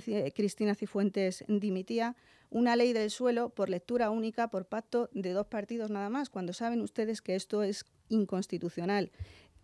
[0.00, 2.16] que Cristina Cifuentes dimitía,
[2.50, 6.52] una ley del suelo por lectura única, por pacto de dos partidos nada más, cuando
[6.52, 9.10] saben ustedes que esto es inconstitucional.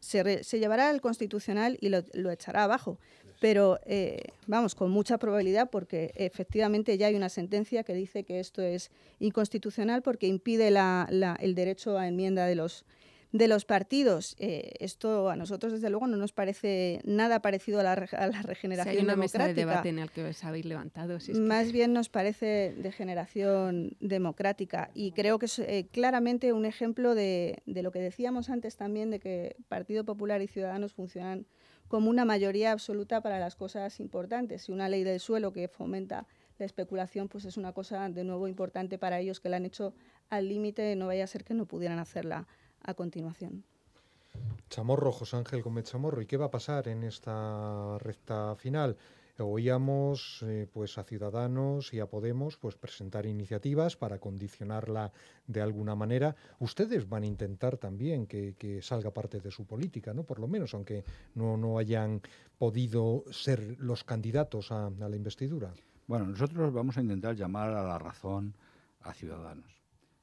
[0.00, 2.98] Se, llevará al constitucional y lo, echará abajo,
[3.40, 8.40] pero eh, vamos, con mucha probabilidad porque efectivamente ya hay una sentencia que dice que
[8.40, 12.84] esto es inconstitucional porque impide el derecho a enmienda de los
[13.32, 14.34] de los partidos.
[14.38, 19.02] Eh, esto a nosotros, desde luego, no nos parece nada parecido a la, regeneración hay
[19.02, 19.38] una democrática.
[19.38, 21.18] mesa de debate en el que os habéis levantado.
[21.34, 27.14] Más bien nos parece de generación democrática y creo que es eh, claramente un ejemplo
[27.14, 31.46] de, de lo que decíamos antes también, de que Partido Popular y Ciudadanos funcionan
[31.88, 34.68] como una mayoría absoluta para las cosas importantes.
[34.68, 36.26] Y una ley del suelo que fomenta
[36.58, 39.94] la especulación, pues es una cosa de nuevo importante para ellos que la han hecho
[40.28, 42.46] al límite, no vaya a ser que no pudieran hacerla
[42.88, 43.64] a continuación.
[44.70, 48.96] Chamorro, José Ángel Gómez Chamorro, ¿y qué va a pasar en esta recta final?
[49.38, 55.12] Oíamos eh, pues a Ciudadanos y a Podemos pues presentar iniciativas para condicionarla
[55.46, 56.34] de alguna manera.
[56.58, 60.24] Ustedes van a intentar también que, salga parte de su política, ¿no?
[60.24, 62.20] Por lo menos, aunque no, no hayan
[62.58, 65.72] podido ser los candidatos a la investidura.
[66.08, 68.54] Bueno, nosotros vamos a intentar llamar a la razón
[69.02, 69.77] a Ciudadanos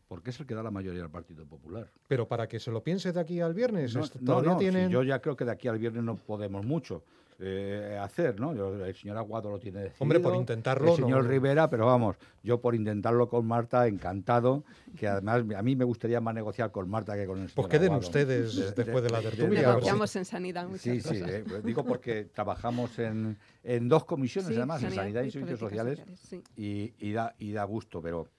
[0.08, 1.88] porque es el que da la mayoría del Partido Popular.
[2.08, 4.66] Pero para que se lo piense de aquí al viernes, No, no, todavía no, si
[4.66, 4.90] tienen...
[4.90, 7.04] yo ya creo que de aquí al viernes no podemos mucho
[7.40, 8.56] eh, hacer, ¿no?
[8.56, 10.04] Yo- el señor Aguado lo tiene decidido.
[10.04, 14.64] Hombre, por intentarlo, El señor no- Rivera, pero vamos, yo por intentarlo con Marta, encantado,
[14.98, 17.68] que además a mí me gustaría más negociar con Marta que con el señor Pues
[17.68, 18.06] queden Aguado.
[18.08, 22.24] ustedes después de la tertulia, Negociamos en sanidad muchas Sí, sí, eh, pues digo porque
[22.26, 26.00] trabajamos en, en dos comisiones, Sí, además, en sanidad y y Servicios Sociales,
[26.56, 28.30] y da, y da gusto, pero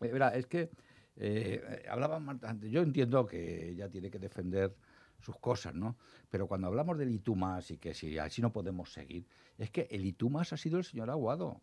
[0.00, 0.68] eh, verá, es que
[1.16, 4.74] eh, hablaba Marta antes, yo entiendo que ella tiene que defender
[5.20, 5.96] sus cosas, ¿no?
[6.30, 9.26] Pero cuando hablamos del ITUMAS y que si así no podemos seguir,
[9.58, 11.60] es que el ITUMAS ha sido el señor Aguado.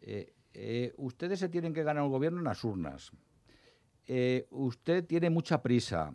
[0.00, 3.10] Eh, eh, ustedes se tienen que ganar el gobierno en las urnas.
[4.06, 6.14] Eh, usted tiene mucha prisa.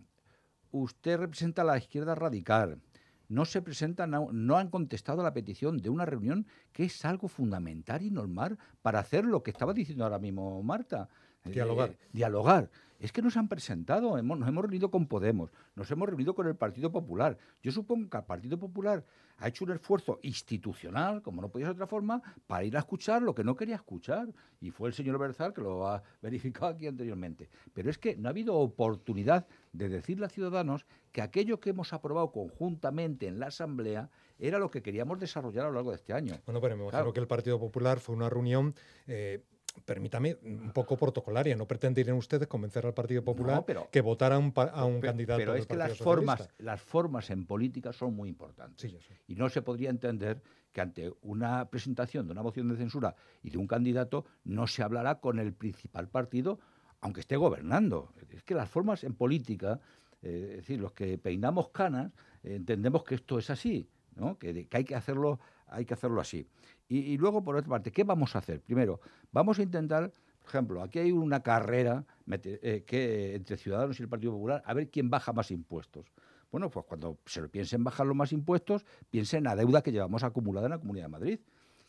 [0.72, 2.82] Usted representa a la izquierda radical.
[3.28, 7.28] No se presentan, no han contestado a la petición de una reunión que es algo
[7.28, 11.10] fundamental y normal para hacer lo que estaba diciendo ahora mismo Marta.
[11.50, 11.95] Eh, Dialogar.
[12.14, 12.70] dialogar.
[13.00, 16.47] Es que nos han presentado, hemos- nos hemos reunido con Podemos, nos hemos reunido con
[16.47, 17.38] el Partido Popular.
[17.64, 19.06] Yo supongo que el Partido Popular
[19.38, 22.80] ha hecho un esfuerzo institucional, como no podía ser de otra forma, para ir a
[22.80, 24.28] escuchar lo que no quería escuchar.
[24.60, 27.50] Y fue el señor Berzal que lo ha verificado aquí anteriormente.
[27.74, 31.93] Pero es que no ha habido oportunidad de decirle a Ciudadanos que aquello que hemos
[31.93, 36.12] aprobado conjuntamente en la Asamblea era lo que queríamos desarrollar a lo largo de este
[36.12, 36.34] año.
[36.45, 37.14] Bueno, pero me imagino Claro.
[37.14, 38.76] que el Partido Popular fue una reunión,
[39.08, 39.41] eh,
[39.86, 41.56] permítame, un poco protocolaria.
[41.56, 45.38] No pretenderían ustedes convencer al Partido Popular No, pero- que votara a un, a candidato
[45.38, 46.04] Pero es que las Socialista.
[46.04, 48.94] formas, las formas en política son muy importantes.
[49.28, 50.42] Y no se podría entender
[50.72, 54.84] que ante una presentación de una moción de censura y de un candidato no se
[54.84, 56.60] hablará con el principal partido,
[57.02, 58.14] aunque esté gobernando.
[58.30, 59.80] Es que las formas en política,
[60.22, 62.12] eh, es decir, los que peinamos canas,
[62.44, 64.38] eh, entendemos que esto es así, ¿no?
[64.38, 66.46] que, de- que hay que hacerlo, hay que hacerlo así.
[66.92, 68.62] Y, luego, por otra parte, ¿qué vamos a hacer?
[68.62, 69.00] Primero,
[69.32, 74.10] vamos a intentar, por ejemplo, aquí hay una carrera eh, que, entre Ciudadanos y el
[74.10, 76.08] Partido Popular, a ver quién baja más impuestos.
[76.52, 79.92] Bueno, pues cuando se lo piensen bajar los más impuestos, piensen en la deuda que
[79.92, 81.40] llevamos acumulada en la Comunidad de Madrid.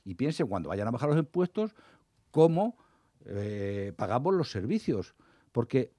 [0.05, 1.74] Y piensen cuando vayan a bajar los impuestos,
[2.30, 2.76] cómo
[3.24, 5.14] eh, pagamos los servicios.
[5.51, 5.94] Porque,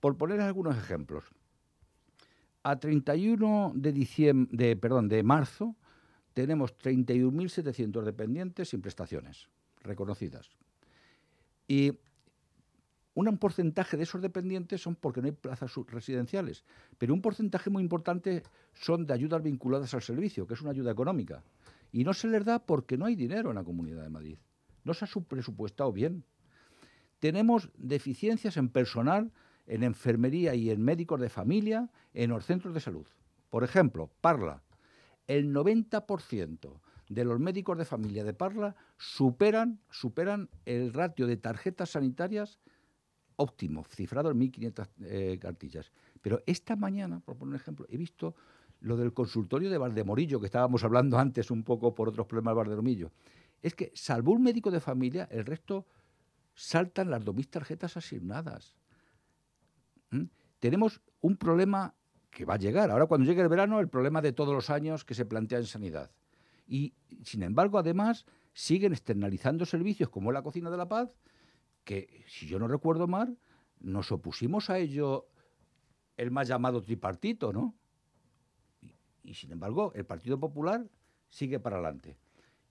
[0.00, 1.24] por poner algunos ejemplos,
[2.62, 5.76] a 31 de, diciembre, de, perdón, de marzo
[6.38, 9.48] tenemos 31.700 dependientes sin prestaciones
[9.82, 10.48] reconocidas.
[11.66, 11.98] Y
[13.14, 16.62] un porcentaje de esos dependientes son porque no hay plazas residenciales,
[16.96, 20.92] pero un porcentaje muy importante son de ayudas vinculadas al servicio, que es una ayuda
[20.92, 21.42] económica.
[21.90, 24.38] Y no se les da porque no hay dinero en la Comunidad de Madrid.
[24.84, 26.22] No se ha subpresupuestado bien.
[27.18, 29.32] Tenemos deficiencias en personal,
[29.66, 33.08] en enfermería y en médicos de familia, en los centros de salud.
[33.50, 34.62] Por ejemplo, Parla.
[35.28, 41.90] El 90% de los médicos de familia de Parla superan, superan el ratio de tarjetas
[41.90, 42.58] sanitarias
[43.36, 45.92] óptimo, cifrado en 1.500 eh, cartillas.
[46.20, 48.34] Pero esta mañana, por poner un ejemplo, he visto
[48.80, 52.56] lo del consultorio de Valdemorillo, que estábamos hablando antes un poco por otros problemas de
[52.56, 53.12] Valdemorillo.
[53.62, 55.86] Es que, salvo un médico de familia, el resto
[56.54, 58.76] saltan las 2.000 tarjetas asignadas.
[60.10, 60.24] ¿Mm?
[60.58, 61.94] Tenemos un problema
[62.30, 62.90] que va a llegar.
[62.90, 65.66] Ahora, cuando llegue el verano, el problema de todos los años que se plantea en
[65.66, 66.10] sanidad.
[66.66, 71.10] Y, sin embargo, además, siguen externalizando servicios como la Cocina de la Paz,
[71.84, 73.38] que, si yo no recuerdo mal,
[73.80, 75.28] nos opusimos a ello
[76.16, 77.74] el más llamado tripartito, ¿no?
[78.82, 80.86] Y, y, sin embargo, el Partido Popular
[81.30, 82.18] sigue para adelante.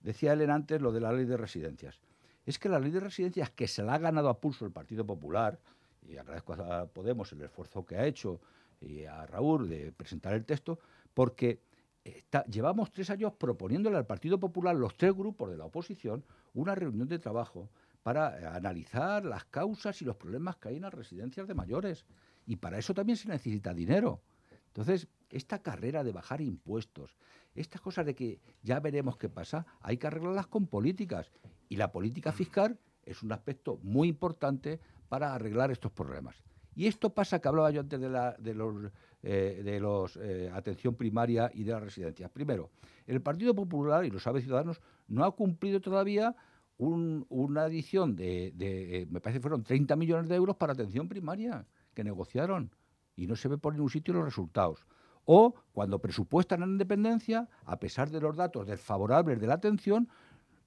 [0.02, 2.00] Decía Elena antes lo de la ley de residencias.
[2.46, 5.06] Es que la ley de residencias que se la ha ganado a pulso el Partido
[5.06, 5.60] Popular,
[6.08, 8.40] y agradezco a Podemos el esfuerzo que ha hecho
[8.82, 10.80] y a Raúl de presentar el texto,
[11.14, 11.62] porque
[12.04, 16.24] está- llevamos tres años proponiéndole al Partido Popular, los tres grupos de la oposición,
[16.54, 17.70] una reunión de trabajo
[18.04, 22.06] para eh, analizar las causas y los problemas que hay en las residencias de mayores.
[22.46, 24.22] Y para eso también se necesita dinero.
[24.68, 27.18] Entonces, esta carrera de bajar impuestos,
[27.56, 31.32] estas cosas de que ya veremos qué pasa, hay que arreglarlas con políticas.
[31.68, 36.44] Y la política fiscal es un aspecto muy importante para arreglar estos problemas.
[36.78, 38.92] Y esto pasa, que hablaba yo antes de, la, de los,
[39.24, 42.30] eh, de los eh, atención primaria y de las residencias.
[42.30, 42.70] Primero,
[43.08, 46.36] el Partido Popular, y lo sabe Ciudadanos, no ha cumplido todavía
[46.78, 51.10] un- una adición de, eh, me parece que fueron 30 millones de euros para atención
[51.10, 51.66] primaria
[51.96, 52.70] que negociaron
[53.16, 54.86] y no se ve por ningún sitio los resultados.
[55.26, 60.08] O cuando presupuestan en independencia, a pesar de los datos desfavorables de la atención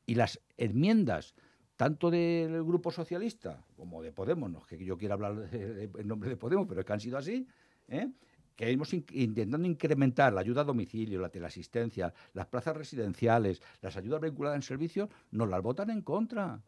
[0.06, 1.36] y las enmiendas
[1.80, 6.28] tanto del Grupo Socialista como de Podemos, no es que yo quiera hablar en nombre
[6.28, 7.48] de Podemos, pero es que han sido así,
[7.88, 8.12] ¿eh?
[8.54, 13.96] que hemos in- intentando incrementar la ayuda a domicilio, la teleasistencia, las plazas residenciales, las
[13.96, 16.60] ayudas vinculadas en servicios, nos las votan en contra.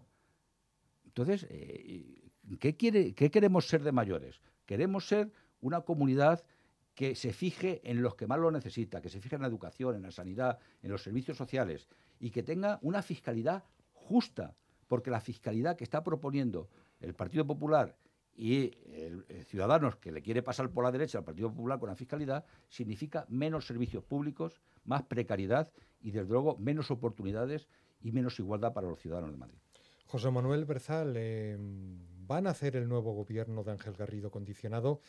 [1.04, 4.40] Entonces, eh, ¿qué, quiere, ¿qué queremos ser de mayores?
[4.64, 6.42] Queremos ser una comunidad
[6.94, 9.94] que se fije en los que más lo necesita, que se fije en la educación,
[9.94, 11.86] en la sanidad, en los servicios sociales
[12.18, 14.56] y que tenga una fiscalidad justa,
[14.92, 16.68] porque la fiscalidad que está proponiendo
[17.00, 17.96] el Partido Popular
[18.36, 21.96] y el, Ciudadanos que le quiere pasar por la derecha al Partido Popular con la
[21.96, 25.72] fiscalidad significa menos servicios públicos, más precariedad
[26.02, 27.68] y desde luego menos oportunidades
[28.02, 29.58] y menos igualdad para los ciudadanos de Madrid.
[30.04, 31.56] José Manuel Berzal, eh,
[32.26, 35.00] ¿van a hacer el nuevo gobierno de Ángel Garrido condicionado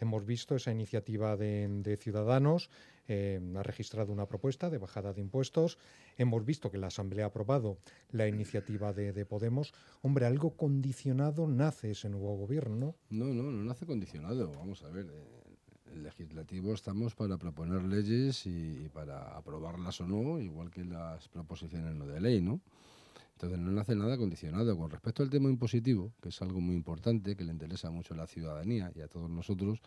[0.00, 2.70] Hemos visto esa iniciativa de, Ciudadanos,
[3.12, 5.78] eh, ha registrado una propuesta de bajada de impuestos.
[6.16, 7.78] Hemos visto que la Asamblea ha aprobado
[8.12, 9.74] la iniciativa de, Podemos.
[10.00, 12.94] Hombre, algo condicionado nace ese nuevo gobierno, ¿no?
[13.10, 14.52] No, no, no nace condicionado.
[14.52, 15.06] Vamos a ver.
[15.06, 15.40] Eh,
[15.92, 21.96] el legislativo estamos para proponer leyes y, para aprobarlas o no, igual que las proposiciones
[21.96, 22.60] no de ley, ¿no?
[23.32, 24.78] Entonces no nace nada condicionado.
[24.78, 28.18] Con respecto al tema impositivo, que es algo muy importante, que le interesa mucho a
[28.18, 29.80] la ciudadanía y a todos nosotros,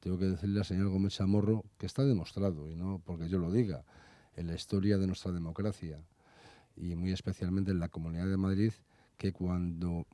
[0.00, 3.50] tengo que decirle al señor Gómez Chamorro que está demostrado, y no porque yo lo
[3.50, 3.84] diga,
[4.34, 6.04] en la historia de nuestra democracia
[6.76, 8.72] y muy especialmente en la Comunidad de Madrid,
[9.16, 10.06] que cuando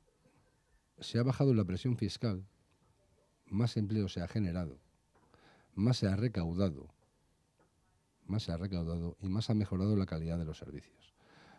[0.99, 2.45] se ha bajado la presión fiscal,
[3.47, 4.79] más empleo se ha generado,
[5.75, 6.87] más se ha recaudado,
[8.25, 11.13] más se ha recaudado y más ha mejorado la calidad de los servicios.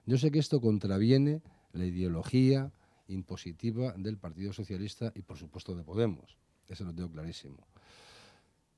[0.06, 2.72] Yo sé que esto contraviene la ideología
[3.06, 6.38] impositiva del Partido Socialista y, por supuesto, de Podemos.
[6.68, 7.66] Eso lo tengo clarísimo.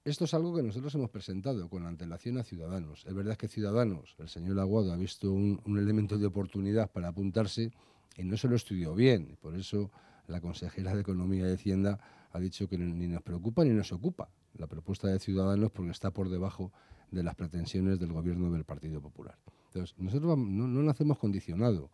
[0.06, 3.04] Esto es algo que nosotros hemos presentado con antelación a Ciudadanos.
[3.08, 7.72] Es verdad que Ciudadanos, el señor Aguado, ha visto un, elemento de oportunidad para apuntarse
[8.16, 9.36] y no se lo estudió bien.
[9.42, 9.90] Por eso
[10.28, 11.98] la consejera de Economía y Hacienda
[12.30, 16.12] ha dicho que ni nos preocupa ni nos ocupa la propuesta de Ciudadanos porque está
[16.12, 16.70] por debajo
[17.10, 19.36] de las pretensiones del gobierno del Partido Popular.
[19.72, 21.90] Entonces, nosotros no, no lo hacemos condicionado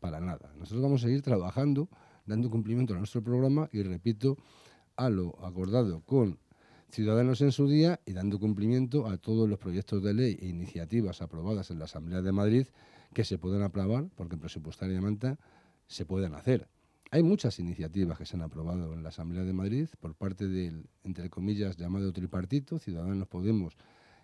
[0.00, 0.54] para nada.
[0.56, 1.90] Nosotros vamos a seguir trabajando,
[2.24, 4.38] dando cumplimiento a nuestro programa y, repito,
[4.96, 6.38] a lo acordado con
[6.92, 11.22] Ciudadanos en su día y dando cumplimiento a todos los proyectos de ley e iniciativas
[11.22, 12.66] aprobadas en la Asamblea de Madrid
[13.14, 15.38] que se pueden aprobar, porque presupuestariamente
[15.86, 16.68] se pueden hacer.
[17.10, 20.84] Hay muchas iniciativas que se han aprobado en la Asamblea de Madrid por parte del,
[21.02, 23.74] entre comillas, llamado tripartito, Ciudadanos Podemos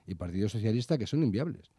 [0.06, 1.70] y Partido Socialista que son inviables,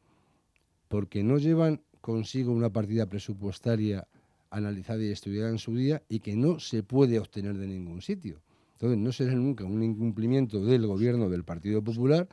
[0.88, 4.08] porque no llevan consigo una partida presupuestaria
[4.50, 8.42] analizada y estudiada en su día y que no se puede obtener de ningún sitio.
[8.80, 12.30] Entonces no será nunca un incumplimiento del gobierno del Partido Popular,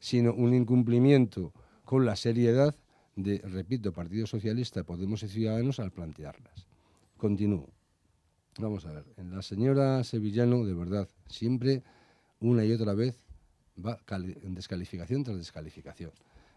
[0.00, 1.52] sino un incumplimiento
[1.84, 2.74] con la seriedad
[3.14, 6.66] de, repito, Partido Socialista, Podemos y Ciudadanos al plantearlas.
[7.16, 7.70] Continúo.
[8.58, 11.84] Vamos a ver, la señora Sevillano, de verdad, siempre,
[12.40, 13.22] una y otra vez,
[13.78, 14.00] va
[14.42, 16.10] en descalificación tras descalificación.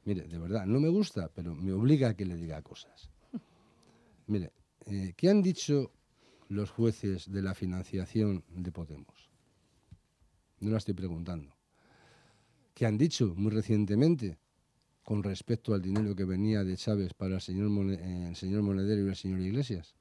[0.06, 3.12] Mire, de verdad, no me gusta, pero me obliga a que le diga cosas.
[4.26, 4.54] Mire,
[4.88, 5.92] eh, ¿qué han dicho
[6.50, 9.30] los jueces de la financiación de Podemos?
[10.60, 11.56] No la estoy preguntando.
[12.74, 14.38] ¿Qué han dicho muy recientemente
[15.04, 19.10] con respecto al dinero que venía de Chávez para el señor, el señor Monedero y
[19.10, 19.96] el señor Iglesias?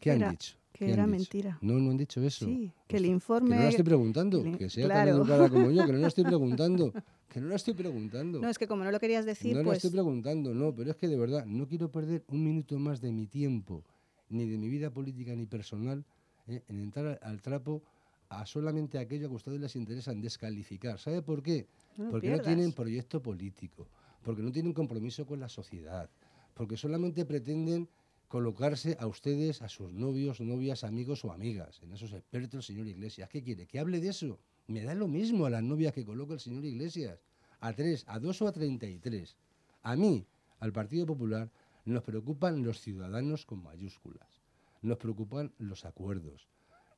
[0.00, 0.56] ¿Qué han dicho?
[0.72, 1.56] Que era mentira.
[1.60, 2.46] No, no han dicho eso.
[2.46, 3.50] Sí, que el informe...
[3.50, 6.24] Que no la estoy preguntando, que sea tan educada como yo, que no la estoy
[6.24, 6.92] preguntando,
[7.28, 8.40] que no la estoy preguntando.
[8.40, 9.66] No, es que como no lo querías decir, No pues...
[9.66, 13.00] la estoy preguntando, no, pero es que de verdad no quiero perder un minuto más
[13.00, 13.84] de mi tiempo,
[14.34, 16.04] ni de mi vida política ni personal,
[16.46, 17.82] eh, en entrar al trapo
[18.28, 20.98] a solamente aquello que a ustedes les interesa descalificar.
[20.98, 21.66] ¿Sabe por qué?
[22.10, 23.86] porque no tienen proyecto político,
[24.22, 26.10] porque no tienen compromiso con la sociedad,
[26.54, 27.88] porque solamente pretenden
[28.26, 32.88] colocarse a ustedes, a sus novios, novias, amigos o amigas, en esos expertos el señor
[32.88, 33.28] Iglesias.
[33.28, 33.66] ¿Qué quiere?
[33.66, 34.40] ¿Que hable de eso?
[34.66, 37.20] Me da lo mismo a las novias que coloca el señor Iglesias.
[37.60, 39.36] A tres, a dos o a treinta y tres.
[39.82, 40.26] A mí,
[40.58, 41.48] al Partido Popular,
[41.84, 44.42] nos preocupan los ciudadanos con mayúsculas.
[44.82, 46.48] Nos preocupan los acuerdos.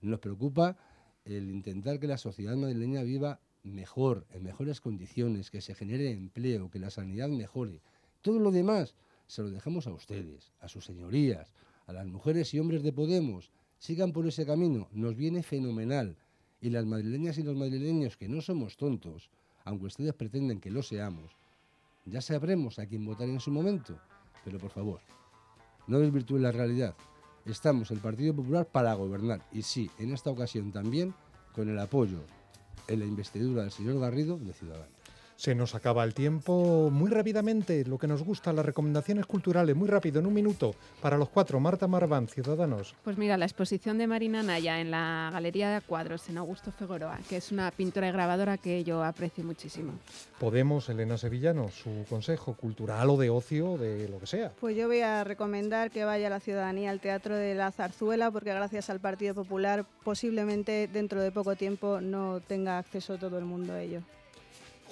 [0.01, 0.77] Nos preocupa
[1.25, 6.71] el intentar que la sociedad madrileña viva mejor, en mejores condiciones, que se genere empleo,
[6.71, 7.83] que la sanidad mejore.
[8.23, 8.95] Todo lo demás
[9.27, 11.53] se lo dejamos a ustedes, a sus señorías,
[11.87, 13.51] a las mujeres y hombres de Podemos.
[13.79, 16.17] Sigan por ese camino, nos viene fenomenal.
[16.61, 19.31] Y las madrileñas y los madrileños que no somos tontos,
[19.65, 21.37] aunque ustedes pretenden que lo seamos,
[22.07, 24.01] ya sabremos a quién votar en su momento.
[24.47, 25.01] Pero por favor,
[25.89, 26.95] no desvirtúen la realidad.
[27.45, 31.13] Estamos el Partido Popular para gobernar y sí, en esta ocasión también
[31.53, 32.21] con el apoyo
[32.87, 34.96] en la investidura del señor Garrido de Ciudadanos.
[35.37, 39.87] Se nos acaba el tiempo muy rápidamente, lo que nos gusta, las recomendaciones culturales, muy
[39.87, 41.61] rápido, en un minuto, para los cuatro.
[41.61, 42.95] Marta Marván, Ciudadanos.
[43.05, 47.19] Pues mira, la exposición de Marina Naya en la Galería de Cuadros en Augusto Figueroa,
[47.29, 49.93] que es una pintora y grabadora que yo aprecio muchísimo.
[50.41, 54.53] Podemos, Elena Sevillano, su consejo cultural o de ocio, de lo que sea.
[54.59, 58.55] Pues yo voy a recomendar que vaya la ciudadanía al Teatro de la Zarzuela, porque
[58.55, 63.75] gracias al Partido Popular posiblemente dentro de poco tiempo no tenga acceso todo el mundo
[63.75, 64.03] a ello.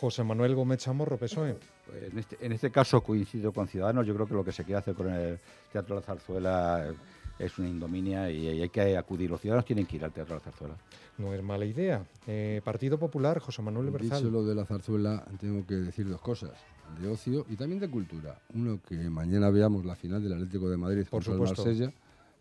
[0.04, 1.56] José Manuel Gómez Chamorro, PSOE.
[1.86, 4.62] Pues en, este, en este caso coincido con Ciudadanos, yo creo que lo que se
[4.62, 5.38] quiere hacer con el
[5.72, 6.92] Teatro de la Zarzuela
[7.38, 9.30] es una indominia y hay que acudir.
[9.30, 10.74] Los ciudadanos tienen que ir al Teatro de la Zarzuela.
[11.16, 12.04] No es mala idea.
[12.26, 14.18] Eh, Partido Popular, José Manuel Berzal.
[14.18, 16.52] Dicho lo de la zarzuela, tengo que decir dos cosas,
[17.00, 18.38] de ocio y también de cultura.
[18.52, 21.64] Uno, que mañana veamos la final del Atlético de Madrid Por contra el supuesto.
[21.64, 21.92] Marsella,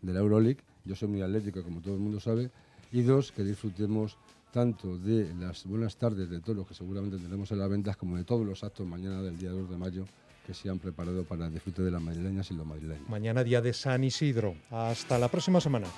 [0.02, 0.60] de la Euroleague.
[0.84, 2.50] Yo soy muy atlético, como todo el mundo sabe.
[2.92, 4.18] Y dos, que disfrutemos
[4.54, 8.16] tanto de las buenas tardes de todos los que seguramente tendremos en las ventas, como
[8.16, 10.04] de todos los actos mañana del día 2 de mayo
[10.46, 13.08] que se han preparado para el disfrute de las madrileñas y los madrileños.
[13.08, 14.54] Mañana día de San Isidro.
[14.70, 15.88] Hasta la próxima semana.